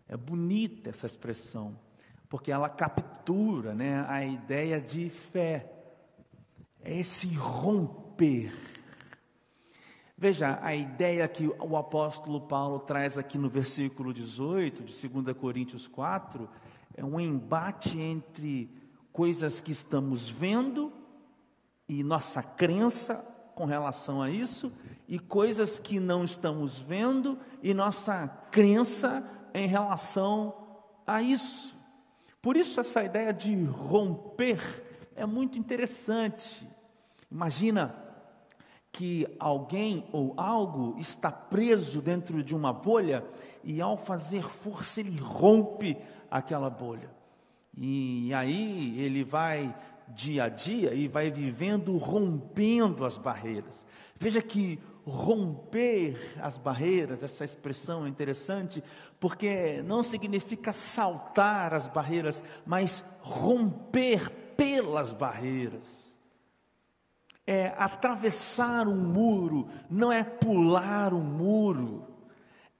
É 0.07 0.15
bonita 0.15 0.89
essa 0.89 1.05
expressão, 1.05 1.77
porque 2.29 2.51
ela 2.51 2.69
captura 2.69 3.73
né, 3.73 4.05
a 4.07 4.23
ideia 4.23 4.79
de 4.79 5.09
fé. 5.09 5.71
É 6.81 6.95
esse 6.99 7.27
romper. 7.33 8.53
Veja, 10.17 10.59
a 10.61 10.73
ideia 10.73 11.27
que 11.27 11.47
o 11.47 11.75
apóstolo 11.75 12.39
Paulo 12.39 12.79
traz 12.79 13.17
aqui 13.17 13.37
no 13.37 13.49
versículo 13.49 14.13
18 14.13 14.83
de 14.83 15.07
2 15.07 15.35
Coríntios 15.35 15.87
4 15.87 16.47
é 16.93 17.03
um 17.03 17.19
embate 17.19 17.99
entre 17.99 18.69
coisas 19.11 19.59
que 19.59 19.71
estamos 19.71 20.29
vendo 20.29 20.93
e 21.89 22.01
nossa 22.03 22.41
crença 22.41 23.34
com 23.55 23.65
relação 23.65 24.21
a 24.21 24.29
isso, 24.29 24.71
e 25.07 25.17
coisas 25.17 25.79
que 25.79 25.99
não 25.99 26.25
estamos 26.25 26.77
vendo 26.77 27.39
e 27.63 27.73
nossa 27.73 28.27
crença 28.51 29.23
em 29.53 29.67
relação 29.67 30.53
a 31.07 31.21
isso. 31.21 31.73
Por 32.41 32.57
isso, 32.57 32.79
essa 32.79 33.03
ideia 33.03 33.33
de 33.33 33.63
romper 33.63 34.59
é 35.15 35.25
muito 35.25 35.57
interessante. 35.57 36.67
Imagina 37.31 37.95
que 38.91 39.27
alguém 39.39 40.05
ou 40.11 40.33
algo 40.37 40.95
está 40.99 41.31
preso 41.31 42.01
dentro 42.01 42.43
de 42.43 42.55
uma 42.55 42.71
bolha 42.71 43.25
e, 43.63 43.81
ao 43.81 43.97
fazer 43.97 44.43
força, 44.43 44.99
ele 44.99 45.19
rompe 45.19 45.97
aquela 46.29 46.69
bolha. 46.69 47.09
E 47.77 48.33
aí 48.33 48.97
ele 48.99 49.23
vai 49.23 49.75
dia 50.09 50.45
a 50.45 50.49
dia 50.49 50.93
e 50.93 51.07
vai 51.07 51.29
vivendo 51.29 51.97
rompendo 51.97 53.05
as 53.05 53.17
barreiras. 53.17 53.85
Veja 54.17 54.41
que 54.41 54.79
romper 55.05 56.33
as 56.41 56.57
barreiras, 56.57 57.21
essa 57.21 57.45
expressão 57.45 58.05
é 58.05 58.09
interessante, 58.09 58.83
porque 59.19 59.81
não 59.83 60.01
significa 60.01 60.73
saltar 60.73 61.73
as 61.73 61.87
barreiras, 61.87 62.43
mas 62.65 63.03
romper 63.19 64.29
pelas 64.55 65.13
barreiras. 65.13 66.05
É 67.45 67.73
atravessar 67.77 68.87
um 68.87 68.95
muro, 68.95 69.67
não 69.87 70.11
é 70.11 70.23
pular 70.23 71.13
um 71.13 71.21
muro. 71.21 72.07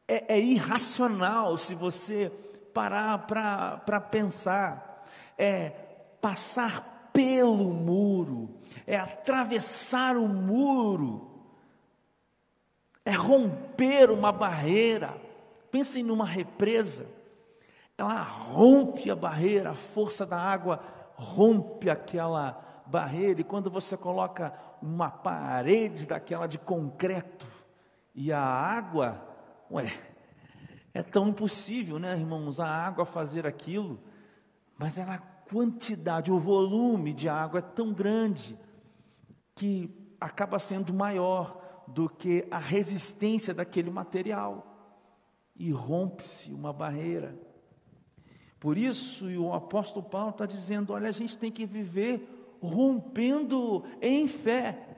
É, 0.08 0.36
é 0.36 0.40
irracional 0.40 1.58
se 1.58 1.76
você 1.76 2.32
parar 2.74 3.20
para 3.20 4.02
pensar. 4.02 5.06
É 5.38 5.70
passar 6.20 6.95
pelo 7.16 7.74
muro, 7.74 8.50
é 8.86 8.98
atravessar 8.98 10.18
o 10.18 10.28
muro, 10.28 11.32
é 13.06 13.14
romper 13.14 14.12
uma 14.12 14.32
barreira. 14.32 15.16
Pensem 15.72 16.04
numa 16.04 16.26
represa, 16.26 17.08
ela 17.98 18.22
rompe 18.22 19.10
a 19.10 19.16
barreira, 19.16 19.72
a 19.72 19.76
força 19.76 20.26
da 20.26 20.38
água 20.38 20.84
rompe 21.16 21.90
aquela 21.90 22.84
barreira, 22.86 23.42
e 23.42 23.44
quando 23.44 23.72
você 23.72 23.96
coloca 23.96 24.54
uma 24.82 25.10
parede 25.10 26.06
daquela 26.06 26.46
de 26.46 26.58
concreto 26.58 27.48
e 28.14 28.32
a 28.32 28.42
água, 28.42 29.26
ué, 29.72 29.92
é 30.94 31.02
tão 31.02 31.30
impossível, 31.30 31.98
né, 31.98 32.18
irmãos, 32.18 32.60
a 32.60 32.68
água 32.68 33.06
fazer 33.06 33.48
aquilo, 33.48 34.00
mas 34.78 34.98
ela 34.98 35.18
quantidade, 35.50 36.32
o 36.32 36.40
volume 36.40 37.14
de 37.14 37.30
água 37.30 37.60
é 37.60 37.62
tão 37.62 37.94
grande 37.94 38.58
que 39.56 39.90
acaba 40.20 40.60
sendo 40.60 40.94
maior 40.94 41.84
do 41.88 42.10
que 42.10 42.48
a 42.50 42.58
resistência 42.58 43.54
daquele 43.54 43.90
material 43.90 44.76
e 45.56 45.72
rompe-se 45.72 46.52
uma 46.52 46.74
barreira. 46.74 47.40
Por 48.60 48.78
isso, 48.78 49.28
o 49.28 49.54
apóstolo 49.54 50.04
Paulo 50.04 50.32
está 50.32 50.46
dizendo: 50.46 50.94
olha, 50.94 51.08
a 51.08 51.12
gente 51.12 51.38
tem 51.38 51.52
que 51.52 51.66
viver 51.66 52.58
rompendo 52.62 53.84
em 54.02 54.28
fé. 54.28 54.95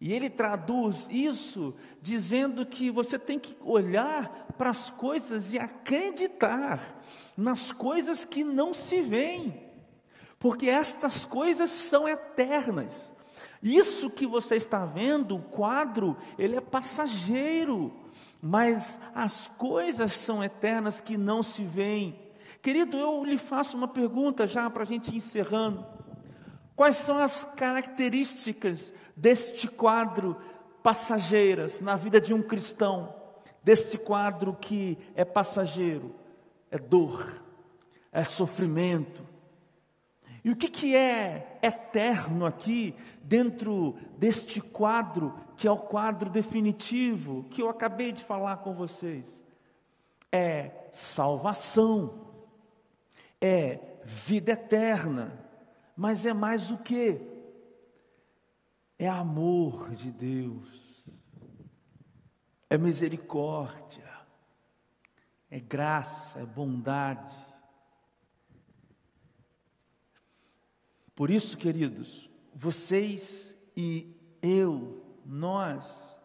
E 0.00 0.12
ele 0.12 0.30
traduz 0.30 1.08
isso 1.10 1.74
dizendo 2.00 2.64
que 2.64 2.90
você 2.90 3.18
tem 3.18 3.38
que 3.38 3.56
olhar 3.60 4.46
para 4.56 4.70
as 4.70 4.90
coisas 4.90 5.52
e 5.52 5.58
acreditar 5.58 7.02
nas 7.36 7.72
coisas 7.72 8.24
que 8.24 8.44
não 8.44 8.72
se 8.72 9.00
veem, 9.00 9.62
porque 10.38 10.68
estas 10.68 11.24
coisas 11.24 11.70
são 11.70 12.08
eternas. 12.08 13.14
Isso 13.62 14.08
que 14.08 14.26
você 14.26 14.56
está 14.56 14.84
vendo, 14.84 15.36
o 15.36 15.42
quadro, 15.42 16.16
ele 16.38 16.56
é 16.56 16.60
passageiro, 16.60 17.92
mas 18.40 19.00
as 19.14 19.48
coisas 19.58 20.12
são 20.12 20.42
eternas 20.42 21.00
que 21.00 21.16
não 21.16 21.42
se 21.42 21.64
veem. 21.64 22.18
Querido, 22.62 22.96
eu 22.96 23.24
lhe 23.24 23.38
faço 23.38 23.76
uma 23.76 23.88
pergunta 23.88 24.46
já 24.46 24.70
para 24.70 24.84
a 24.84 24.86
gente 24.86 25.14
encerrando. 25.14 25.84
Quais 26.76 26.98
são 26.98 27.18
as 27.18 27.42
características 27.42 28.94
deste 29.18 29.68
quadro 29.68 30.36
passageiras 30.82 31.80
na 31.80 31.96
vida 31.96 32.20
de 32.20 32.32
um 32.32 32.42
cristão? 32.42 33.14
Deste 33.62 33.98
quadro 33.98 34.54
que 34.54 34.96
é 35.14 35.24
passageiro? 35.24 36.14
é 36.70 36.78
dor, 36.78 37.42
é 38.12 38.24
sofrimento. 38.24 39.26
E 40.44 40.50
o 40.50 40.56
que, 40.56 40.68
que 40.68 40.94
é 40.94 41.58
eterno 41.62 42.46
aqui, 42.46 42.94
dentro 43.22 43.96
deste 44.16 44.60
quadro, 44.60 45.34
que 45.56 45.66
é 45.66 45.70
o 45.70 45.78
quadro 45.78 46.30
definitivo, 46.30 47.44
que 47.50 47.60
eu 47.60 47.68
acabei 47.68 48.12
de 48.12 48.22
falar 48.22 48.58
com 48.58 48.72
vocês? 48.72 49.42
É 50.30 50.70
salvação, 50.90 52.26
é 53.40 53.80
vida 54.04 54.52
eterna, 54.52 55.32
mas 55.96 56.24
é 56.24 56.32
mais 56.32 56.70
o 56.70 56.78
que? 56.78 57.20
É 58.98 59.08
amor 59.08 59.94
de 59.94 60.10
Deus, 60.10 61.08
é 62.68 62.76
misericórdia, 62.76 64.10
é 65.48 65.60
graça, 65.60 66.40
é 66.40 66.46
bondade. 66.46 67.36
Por 71.14 71.30
isso, 71.30 71.56
queridos, 71.56 72.28
vocês 72.52 73.56
e 73.76 74.16
eu, 74.42 75.00
nós, 75.24 76.18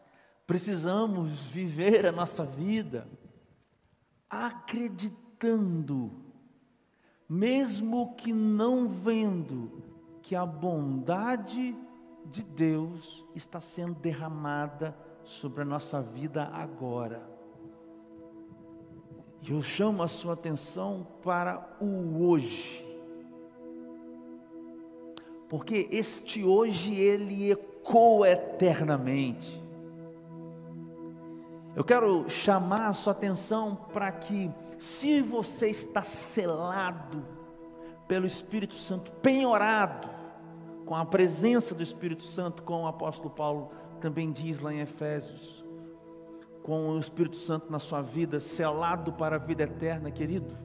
precisamos 0.47 1.41
viver 1.43 2.07
a 2.07 2.11
nossa 2.11 2.43
vida 2.43 3.07
acreditando, 4.27 6.11
mesmo 7.29 8.15
que 8.15 8.33
não 8.33 8.87
vendo, 8.89 9.83
que 10.23 10.35
a 10.35 10.43
bondade 10.43 11.71
de 11.71 11.92
Deus 12.25 13.25
está 13.35 13.59
sendo 13.59 13.95
derramada 13.95 14.95
sobre 15.23 15.61
a 15.61 15.65
nossa 15.65 16.01
vida 16.01 16.43
agora. 16.45 17.21
Eu 19.45 19.61
chamo 19.61 20.01
a 20.01 20.07
sua 20.07 20.33
atenção 20.33 21.05
para 21.21 21.75
o 21.81 22.23
hoje. 22.25 22.81
Porque 25.49 25.87
este 25.91 26.43
hoje 26.43 26.95
ele 26.95 27.51
ecoa 27.51 28.29
eternamente. 28.29 29.61
Eu 31.75 31.83
quero 31.83 32.29
chamar 32.29 32.87
a 32.87 32.93
sua 32.93 33.11
atenção 33.11 33.75
para 33.91 34.11
que, 34.11 34.49
se 34.77 35.21
você 35.21 35.69
está 35.69 36.01
selado 36.01 37.25
pelo 38.07 38.25
Espírito 38.25 38.75
Santo, 38.75 39.11
penhorado 39.13 40.09
com 40.85 40.95
a 40.95 41.05
presença 41.05 41.73
do 41.73 41.83
Espírito 41.83 42.23
Santo, 42.23 42.63
como 42.63 42.83
o 42.83 42.87
apóstolo 42.87 43.29
Paulo 43.29 43.71
também 44.01 44.31
diz 44.31 44.59
lá 44.59 44.73
em 44.73 44.81
Efésios, 44.81 45.63
com 46.61 46.89
o 46.89 46.99
Espírito 46.99 47.37
Santo 47.37 47.71
na 47.71 47.79
sua 47.79 48.01
vida, 48.01 48.39
selado 48.39 49.13
para 49.13 49.37
a 49.37 49.39
vida 49.39 49.63
eterna, 49.63 50.11
querido. 50.11 50.57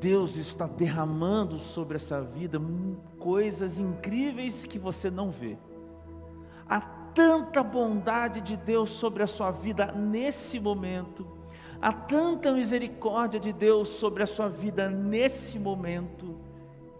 Deus 0.00 0.36
está 0.36 0.66
derramando 0.66 1.58
sobre 1.58 1.96
essa 1.96 2.20
vida 2.20 2.60
coisas 3.18 3.78
incríveis 3.78 4.64
que 4.64 4.78
você 4.78 5.10
não 5.10 5.30
vê. 5.30 5.58
Há 6.68 6.80
tanta 7.14 7.64
bondade 7.64 8.40
de 8.40 8.56
Deus 8.56 8.90
sobre 8.90 9.22
a 9.22 9.26
sua 9.26 9.50
vida 9.50 9.90
nesse 9.90 10.60
momento, 10.60 11.26
há 11.80 11.92
tanta 11.92 12.52
misericórdia 12.52 13.40
de 13.40 13.52
Deus 13.52 13.88
sobre 13.88 14.22
a 14.22 14.26
sua 14.26 14.48
vida 14.48 14.88
nesse 14.88 15.58
momento, 15.58 16.36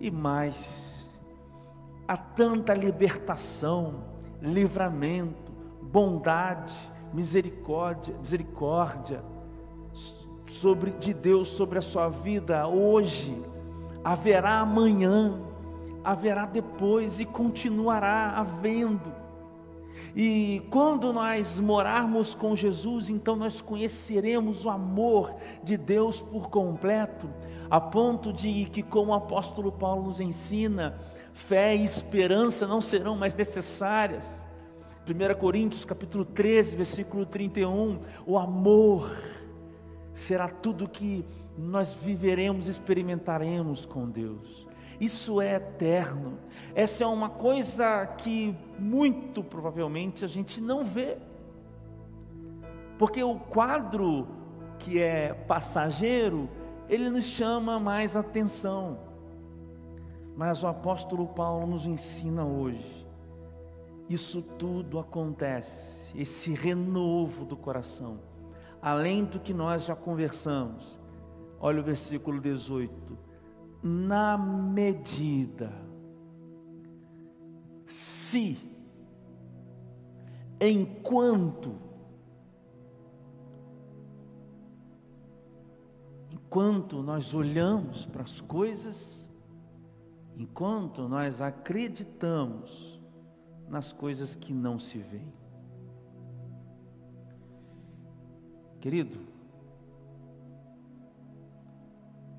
e 0.01 0.11
mais, 0.11 1.07
há 2.07 2.17
tanta 2.17 2.75
libertação, 2.75 4.05
livramento, 4.41 5.53
bondade, 5.83 6.75
misericórdia, 7.13 8.15
misericórdia 8.21 9.23
sobre 10.47 10.91
de 10.93 11.13
Deus 11.13 11.49
sobre 11.49 11.79
a 11.79 11.83
sua 11.83 12.09
vida 12.09 12.67
hoje, 12.67 13.43
haverá 14.03 14.61
amanhã, 14.61 15.41
haverá 16.03 16.47
depois 16.47 17.21
e 17.21 17.25
continuará 17.25 18.31
havendo. 18.37 19.13
E 20.17 20.63
quando 20.71 21.13
nós 21.13 21.61
morarmos 21.61 22.35
com 22.35 22.57
Jesus, 22.57 23.11
então 23.11 23.37
nós 23.37 23.61
conheceremos 23.61 24.65
o 24.65 24.71
amor 24.71 25.35
de 25.63 25.77
Deus 25.77 26.21
por 26.21 26.49
completo, 26.49 27.29
a 27.71 27.81
ponto 27.81 28.33
de 28.33 28.65
que, 28.67 28.83
como 28.83 29.13
o 29.13 29.15
apóstolo 29.15 29.71
Paulo 29.71 30.05
nos 30.05 30.21
ensina, 30.21 30.99
fé 31.33 31.77
e 31.77 31.85
esperança 31.85 32.67
não 32.67 32.81
serão 32.81 33.17
mais 33.17 33.35
necessárias 33.35 34.47
1 35.09 35.39
Coríntios 35.39 35.87
capítulo 35.87 36.23
13, 36.23 36.77
versículo 36.77 37.25
31, 37.25 37.99
o 38.27 38.37
amor 38.37 39.11
será 40.13 40.49
tudo 40.49 40.87
que 40.87 41.25
nós 41.57 41.95
viveremos, 41.95 42.67
experimentaremos 42.69 43.87
com 43.87 44.07
Deus. 44.07 44.67
Isso 45.01 45.41
é 45.41 45.55
eterno. 45.55 46.39
Essa 46.75 47.05
é 47.05 47.07
uma 47.07 47.31
coisa 47.31 48.07
que 48.19 48.55
muito 48.79 49.43
provavelmente 49.43 50.27
a 50.27 50.29
gente 50.29 50.61
não 50.61 50.85
vê. 50.85 51.17
Porque 52.99 53.23
o 53.23 53.37
quadro 53.37 54.29
que 54.79 55.01
é 55.01 55.33
passageiro, 55.33 56.51
ele 56.89 57.11
nos 57.11 57.25
chama 57.25 57.79
mais 57.79 58.17
atenção. 58.17 58.99
Mas 60.37 60.63
o 60.63 60.67
apóstolo 60.67 61.27
Paulo 61.27 61.67
nos 61.67 61.85
ensina 61.85 62.45
hoje. 62.45 63.07
Isso 64.09 64.41
tudo 64.41 64.99
acontece, 64.99 66.19
esse 66.19 66.55
renovo 66.55 67.45
do 67.45 67.57
coração, 67.57 68.21
além 68.81 69.25
do 69.25 69.39
que 69.39 69.53
nós 69.53 69.85
já 69.85 69.95
conversamos. 69.95 70.99
Olha 71.61 71.81
o 71.81 71.85
versículo 71.85 72.41
18. 72.41 73.19
Na 73.83 74.39
medida, 74.39 75.71
se, 77.85 78.59
enquanto, 80.61 81.88
enquanto 86.49 87.03
nós 87.03 87.35
olhamos 87.35 88.07
para 88.07 88.23
as 88.23 88.41
coisas, 88.41 89.31
enquanto 90.35 91.07
nós 91.07 91.43
acreditamos 91.43 92.99
nas 93.69 93.93
coisas 93.93 94.35
que 94.35 94.55
não 94.55 94.79
se 94.79 94.97
veem. 94.97 95.31
Querido, 98.81 99.19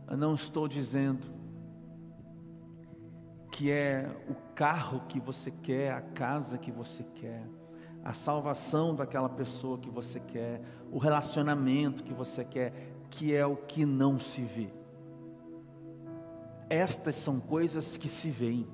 eu 0.10 0.18
não 0.18 0.34
estou 0.34 0.68
dizendo 0.68 1.28
que 3.51 3.70
é 3.70 4.10
o 4.28 4.34
carro 4.55 5.01
que 5.07 5.20
você 5.20 5.51
quer, 5.51 5.93
a 5.93 6.01
casa 6.01 6.57
que 6.57 6.72
você 6.72 7.03
quer, 7.14 7.47
a 8.03 8.14
salvação 8.14 8.95
daquela 8.95 9.30
pessoa 9.30 9.78
que 9.78 9.89
você 9.89 10.20
quer, 10.20 10.64
o 10.91 10.97
relacionamento 10.97 12.03
que 12.03 12.14
você 12.14 12.43
quer 12.43 12.88
que 13.10 13.34
é 13.34 13.45
o 13.45 13.55
que 13.55 13.86
não 13.86 14.20
se 14.20 14.41
vê. 14.41 14.70
Estas 16.70 17.16
são 17.16 17.39
coisas 17.39 17.97
que 17.97 18.07
se 18.07 18.30
veem. 18.30 18.68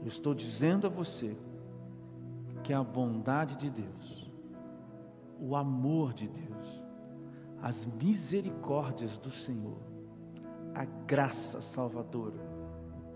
Eu 0.00 0.08
estou 0.08 0.34
dizendo 0.34 0.86
a 0.86 0.90
você 0.90 1.36
que 2.62 2.72
a 2.72 2.82
bondade 2.82 3.56
de 3.56 3.70
Deus, 3.70 4.32
o 5.38 5.56
amor 5.56 6.12
de 6.14 6.28
Deus, 6.28 6.82
as 7.60 7.84
misericórdias 7.84 9.18
do 9.18 9.30
Senhor, 9.30 9.78
a 10.74 10.84
graça 10.84 11.60
salvadora, 11.60 12.40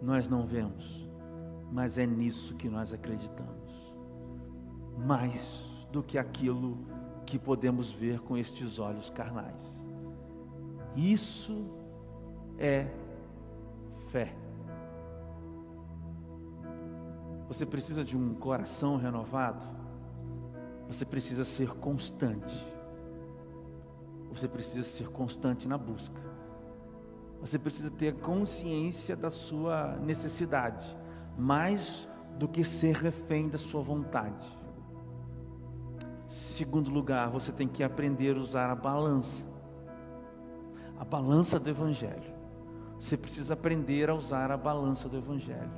nós 0.02 0.28
não 0.28 0.46
vemos, 0.46 1.08
mas 1.72 1.96
é 1.96 2.06
nisso 2.06 2.54
que 2.56 2.68
nós 2.68 2.92
acreditamos. 2.92 3.94
Mais 4.98 5.73
do 5.94 6.02
que 6.02 6.18
aquilo 6.18 6.76
que 7.24 7.38
podemos 7.38 7.88
ver 7.92 8.18
com 8.18 8.36
estes 8.36 8.80
olhos 8.80 9.10
carnais. 9.10 9.62
Isso 10.96 11.70
é 12.58 12.88
fé. 14.08 14.34
Você 17.46 17.64
precisa 17.64 18.04
de 18.04 18.16
um 18.16 18.34
coração 18.34 18.96
renovado. 18.96 19.64
Você 20.88 21.04
precisa 21.04 21.44
ser 21.44 21.68
constante. 21.76 22.66
Você 24.30 24.48
precisa 24.48 24.82
ser 24.82 25.10
constante 25.10 25.68
na 25.68 25.78
busca. 25.78 26.20
Você 27.40 27.56
precisa 27.56 27.88
ter 27.92 28.14
consciência 28.14 29.14
da 29.14 29.30
sua 29.30 29.96
necessidade, 29.98 30.84
mais 31.38 32.08
do 32.36 32.48
que 32.48 32.64
ser 32.64 32.96
refém 32.96 33.48
da 33.48 33.58
sua 33.58 33.80
vontade. 33.80 34.63
Segundo 36.54 36.88
lugar, 36.88 37.30
você 37.30 37.50
tem 37.50 37.66
que 37.66 37.82
aprender 37.82 38.36
a 38.36 38.38
usar 38.38 38.70
a 38.70 38.76
balança. 38.76 39.44
A 40.96 41.04
balança 41.04 41.58
do 41.58 41.68
Evangelho. 41.68 42.32
Você 43.00 43.16
precisa 43.16 43.54
aprender 43.54 44.08
a 44.08 44.14
usar 44.14 44.52
a 44.52 44.56
balança 44.56 45.08
do 45.08 45.16
Evangelho. 45.16 45.72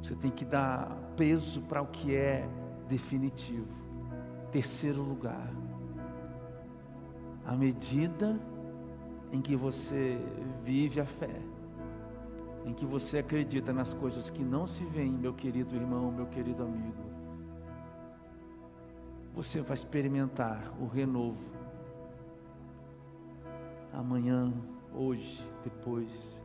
Você 0.00 0.14
tem 0.14 0.30
que 0.30 0.44
dar 0.44 0.96
peso 1.16 1.60
para 1.62 1.82
o 1.82 1.88
que 1.88 2.14
é 2.14 2.48
definitivo. 2.88 3.66
Terceiro 4.52 5.02
lugar, 5.02 5.50
à 7.44 7.56
medida 7.56 8.38
em 9.32 9.40
que 9.40 9.56
você 9.56 10.20
vive 10.62 11.00
a 11.00 11.04
fé, 11.04 11.42
em 12.64 12.72
que 12.72 12.86
você 12.86 13.18
acredita 13.18 13.72
nas 13.72 13.92
coisas 13.92 14.30
que 14.30 14.44
não 14.44 14.68
se 14.68 14.84
veem, 14.84 15.10
meu 15.10 15.34
querido 15.34 15.74
irmão, 15.74 16.12
meu 16.12 16.26
querido 16.26 16.62
amigo, 16.62 17.05
você 19.36 19.60
vai 19.60 19.74
experimentar 19.74 20.72
o 20.80 20.86
renovo. 20.86 21.44
Amanhã, 23.92 24.50
hoje, 24.94 25.46
depois. 25.62 26.42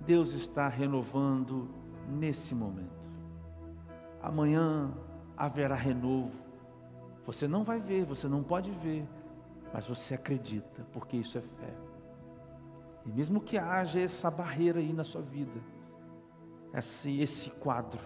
Deus 0.00 0.32
está 0.32 0.68
renovando 0.68 1.68
nesse 2.08 2.54
momento. 2.54 2.96
Amanhã 4.22 4.90
haverá 5.36 5.74
renovo. 5.74 6.32
Você 7.26 7.46
não 7.46 7.62
vai 7.62 7.78
ver, 7.78 8.06
você 8.06 8.26
não 8.26 8.42
pode 8.42 8.70
ver, 8.70 9.06
mas 9.70 9.86
você 9.86 10.14
acredita, 10.14 10.86
porque 10.94 11.18
isso 11.18 11.36
é 11.36 11.42
fé. 11.42 11.74
E 13.04 13.10
mesmo 13.10 13.38
que 13.38 13.58
haja 13.58 14.00
essa 14.00 14.30
barreira 14.30 14.80
aí 14.80 14.94
na 14.94 15.04
sua 15.04 15.20
vida, 15.20 15.60
esse, 16.72 17.20
esse 17.20 17.50
quadro, 17.50 18.00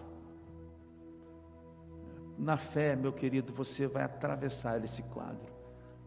na 2.42 2.56
fé, 2.56 2.96
meu 2.96 3.12
querido, 3.12 3.52
você 3.52 3.86
vai 3.86 4.02
atravessar 4.02 4.82
esse 4.82 5.00
quadro. 5.04 5.52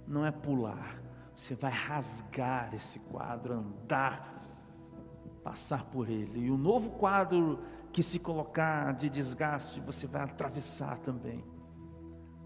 Não 0.05 0.25
é 0.25 0.31
pular. 0.31 1.01
Você 1.36 1.55
vai 1.55 1.71
rasgar 1.71 2.75
esse 2.75 2.99
quadro, 2.99 3.53
andar, 3.53 4.43
passar 5.41 5.86
por 5.86 6.09
ele. 6.09 6.41
E 6.41 6.51
o 6.51 6.57
novo 6.57 6.89
quadro 6.91 7.63
que 7.93 8.03
se 8.03 8.19
colocar 8.19 8.93
de 8.93 9.09
desgaste, 9.09 9.79
você 9.79 10.07
vai 10.07 10.23
atravessar 10.23 10.97
também. 10.99 11.41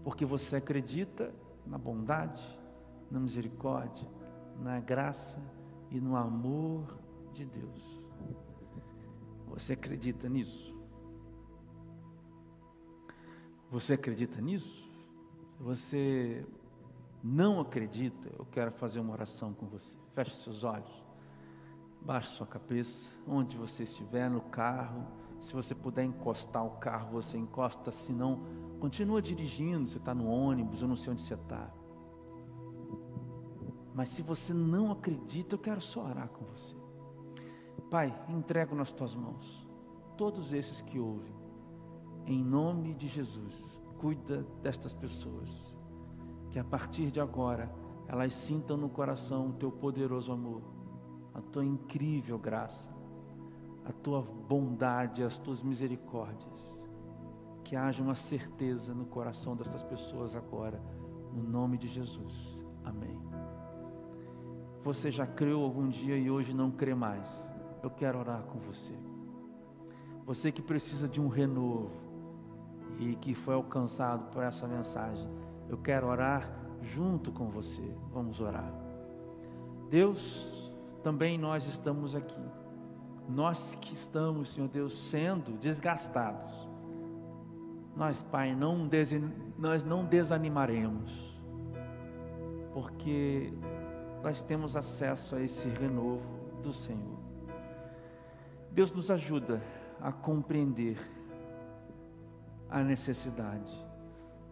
Porque 0.04 0.24
você 0.24 0.56
acredita 0.56 1.34
na 1.66 1.76
bondade, 1.76 2.42
na 3.10 3.18
misericórdia, 3.18 4.08
na 4.60 4.78
graça 4.78 5.42
e 5.90 6.00
no 6.00 6.14
amor 6.14 6.96
de 7.32 7.44
Deus. 7.44 8.00
Você 9.48 9.72
acredita 9.72 10.28
nisso? 10.28 10.79
Você 13.70 13.94
acredita 13.94 14.40
nisso? 14.40 14.90
Você 15.60 16.44
não 17.22 17.60
acredita? 17.60 18.28
Eu 18.36 18.44
quero 18.46 18.72
fazer 18.72 18.98
uma 18.98 19.12
oração 19.12 19.54
com 19.54 19.66
você. 19.66 19.96
Feche 20.12 20.34
seus 20.42 20.64
olhos. 20.64 21.04
Baixe 22.02 22.30
sua 22.30 22.46
cabeça, 22.46 23.14
onde 23.28 23.56
você 23.56 23.84
estiver, 23.84 24.28
no 24.28 24.40
carro. 24.40 25.06
Se 25.40 25.52
você 25.52 25.74
puder 25.74 26.02
encostar 26.02 26.64
o 26.64 26.70
carro, 26.78 27.12
você 27.12 27.38
encosta. 27.38 27.92
Se 27.92 28.12
não, 28.12 28.40
continua 28.80 29.22
dirigindo. 29.22 29.88
Você 29.88 29.98
está 29.98 30.14
no 30.14 30.26
ônibus, 30.26 30.82
eu 30.82 30.88
não 30.88 30.96
sei 30.96 31.12
onde 31.12 31.22
você 31.22 31.34
está. 31.34 31.70
Mas 33.94 34.08
se 34.08 34.22
você 34.22 34.52
não 34.52 34.90
acredita, 34.90 35.54
eu 35.54 35.58
quero 35.58 35.80
só 35.80 36.06
orar 36.06 36.28
com 36.28 36.44
você. 36.46 36.74
Pai, 37.88 38.18
entrego 38.28 38.74
nas 38.74 38.92
tuas 38.92 39.14
mãos 39.14 39.68
todos 40.16 40.52
esses 40.52 40.80
que 40.80 40.98
ouvem 40.98 41.39
em 42.26 42.42
nome 42.42 42.94
de 42.94 43.08
Jesus, 43.08 43.80
cuida 43.98 44.46
destas 44.62 44.94
pessoas, 44.94 45.74
que 46.50 46.58
a 46.58 46.64
partir 46.64 47.10
de 47.10 47.20
agora 47.20 47.70
elas 48.08 48.32
sintam 48.32 48.76
no 48.76 48.88
coração 48.88 49.48
o 49.48 49.52
teu 49.52 49.70
poderoso 49.70 50.32
amor, 50.32 50.62
a 51.34 51.40
tua 51.40 51.64
incrível 51.64 52.38
graça, 52.38 52.88
a 53.84 53.92
tua 53.92 54.22
bondade, 54.22 55.22
as 55.22 55.38
tuas 55.38 55.62
misericórdias. 55.62 56.80
Que 57.62 57.76
haja 57.76 58.02
uma 58.02 58.16
certeza 58.16 58.92
no 58.92 59.06
coração 59.06 59.54
destas 59.54 59.82
pessoas 59.82 60.34
agora, 60.34 60.82
no 61.32 61.42
nome 61.42 61.78
de 61.78 61.86
Jesus. 61.86 62.58
Amém. 62.84 63.16
Você 64.82 65.10
já 65.10 65.26
creu 65.26 65.62
algum 65.62 65.88
dia 65.88 66.16
e 66.16 66.30
hoje 66.30 66.52
não 66.52 66.70
crê 66.70 66.94
mais. 66.94 67.28
Eu 67.82 67.90
quero 67.90 68.18
orar 68.18 68.42
com 68.44 68.58
você. 68.58 68.94
Você 70.26 70.50
que 70.50 70.62
precisa 70.62 71.08
de 71.08 71.20
um 71.20 71.28
renovo, 71.28 72.09
e 73.00 73.14
que 73.16 73.34
foi 73.34 73.54
alcançado 73.54 74.30
por 74.30 74.42
essa 74.42 74.68
mensagem. 74.68 75.26
Eu 75.68 75.78
quero 75.78 76.06
orar 76.06 76.46
junto 76.82 77.32
com 77.32 77.48
você. 77.48 77.94
Vamos 78.12 78.40
orar. 78.40 78.70
Deus, 79.88 80.70
também 81.02 81.38
nós 81.38 81.66
estamos 81.66 82.14
aqui. 82.14 82.44
Nós 83.26 83.74
que 83.80 83.94
estamos, 83.94 84.52
Senhor 84.52 84.68
Deus, 84.68 84.92
sendo 84.92 85.52
desgastados. 85.58 86.68
nós, 87.96 88.22
Pai, 88.22 88.54
não 88.54 88.88
nós 89.58 89.84
não 89.84 90.04
desanimaremos, 90.04 91.10
porque 92.72 93.52
nós 94.22 94.42
temos 94.42 94.76
acesso 94.76 95.36
a 95.36 95.40
esse 95.40 95.68
renovo 95.68 96.22
do 96.62 96.72
Senhor. 96.72 97.18
Deus 98.70 98.92
nos 98.92 99.10
ajuda 99.10 99.62
a 100.00 100.12
compreender 100.12 100.98
a 102.70 102.82
necessidade, 102.82 103.72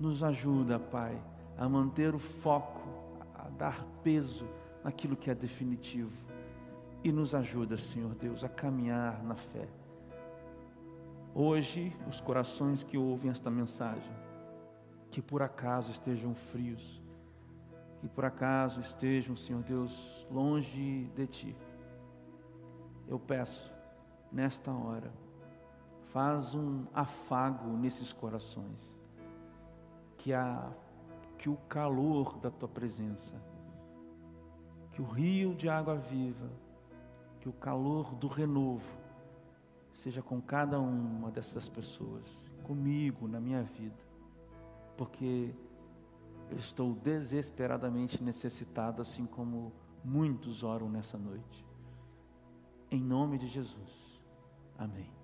nos 0.00 0.22
ajuda, 0.22 0.78
Pai, 0.78 1.20
a 1.56 1.68
manter 1.68 2.14
o 2.14 2.18
foco, 2.18 2.88
a 3.34 3.48
dar 3.50 3.84
peso 4.02 4.46
naquilo 4.82 5.16
que 5.16 5.30
é 5.30 5.34
definitivo 5.34 6.12
e 7.02 7.12
nos 7.12 7.34
ajuda, 7.34 7.76
Senhor 7.76 8.14
Deus, 8.14 8.42
a 8.42 8.48
caminhar 8.48 9.22
na 9.22 9.36
fé. 9.36 9.68
Hoje, 11.34 11.94
os 12.08 12.20
corações 12.20 12.82
que 12.82 12.98
ouvem 12.98 13.30
esta 13.30 13.50
mensagem, 13.50 14.12
que 15.10 15.22
por 15.22 15.42
acaso 15.42 15.92
estejam 15.92 16.34
frios, 16.34 17.00
que 18.00 18.08
por 18.08 18.24
acaso 18.24 18.80
estejam, 18.80 19.36
Senhor 19.36 19.62
Deus, 19.62 20.26
longe 20.30 21.10
de 21.14 21.26
Ti, 21.26 21.56
eu 23.06 23.18
peço, 23.18 23.72
nesta 24.30 24.72
hora, 24.72 25.10
faz 26.12 26.54
um 26.54 26.84
afago 26.94 27.68
nesses 27.76 28.12
corações, 28.12 28.96
que, 30.16 30.32
a, 30.32 30.70
que 31.38 31.48
o 31.48 31.56
calor 31.68 32.38
da 32.38 32.50
Tua 32.50 32.68
presença, 32.68 33.34
que 34.92 35.02
o 35.02 35.04
rio 35.04 35.54
de 35.54 35.68
água 35.68 35.96
viva, 35.96 36.50
que 37.40 37.48
o 37.48 37.52
calor 37.52 38.14
do 38.14 38.26
renovo 38.26 38.98
seja 39.94 40.22
com 40.22 40.40
cada 40.40 40.78
uma 40.78 41.30
dessas 41.30 41.68
pessoas, 41.68 42.24
comigo, 42.62 43.26
na 43.26 43.40
minha 43.40 43.62
vida, 43.62 44.02
porque 44.96 45.54
eu 46.50 46.56
estou 46.56 46.94
desesperadamente 46.94 48.22
necessitado, 48.22 49.02
assim 49.02 49.26
como 49.26 49.72
muitos 50.04 50.62
oram 50.62 50.88
nessa 50.88 51.18
noite. 51.18 51.64
Em 52.90 53.02
nome 53.02 53.38
de 53.38 53.46
Jesus. 53.46 54.22
Amém. 54.78 55.17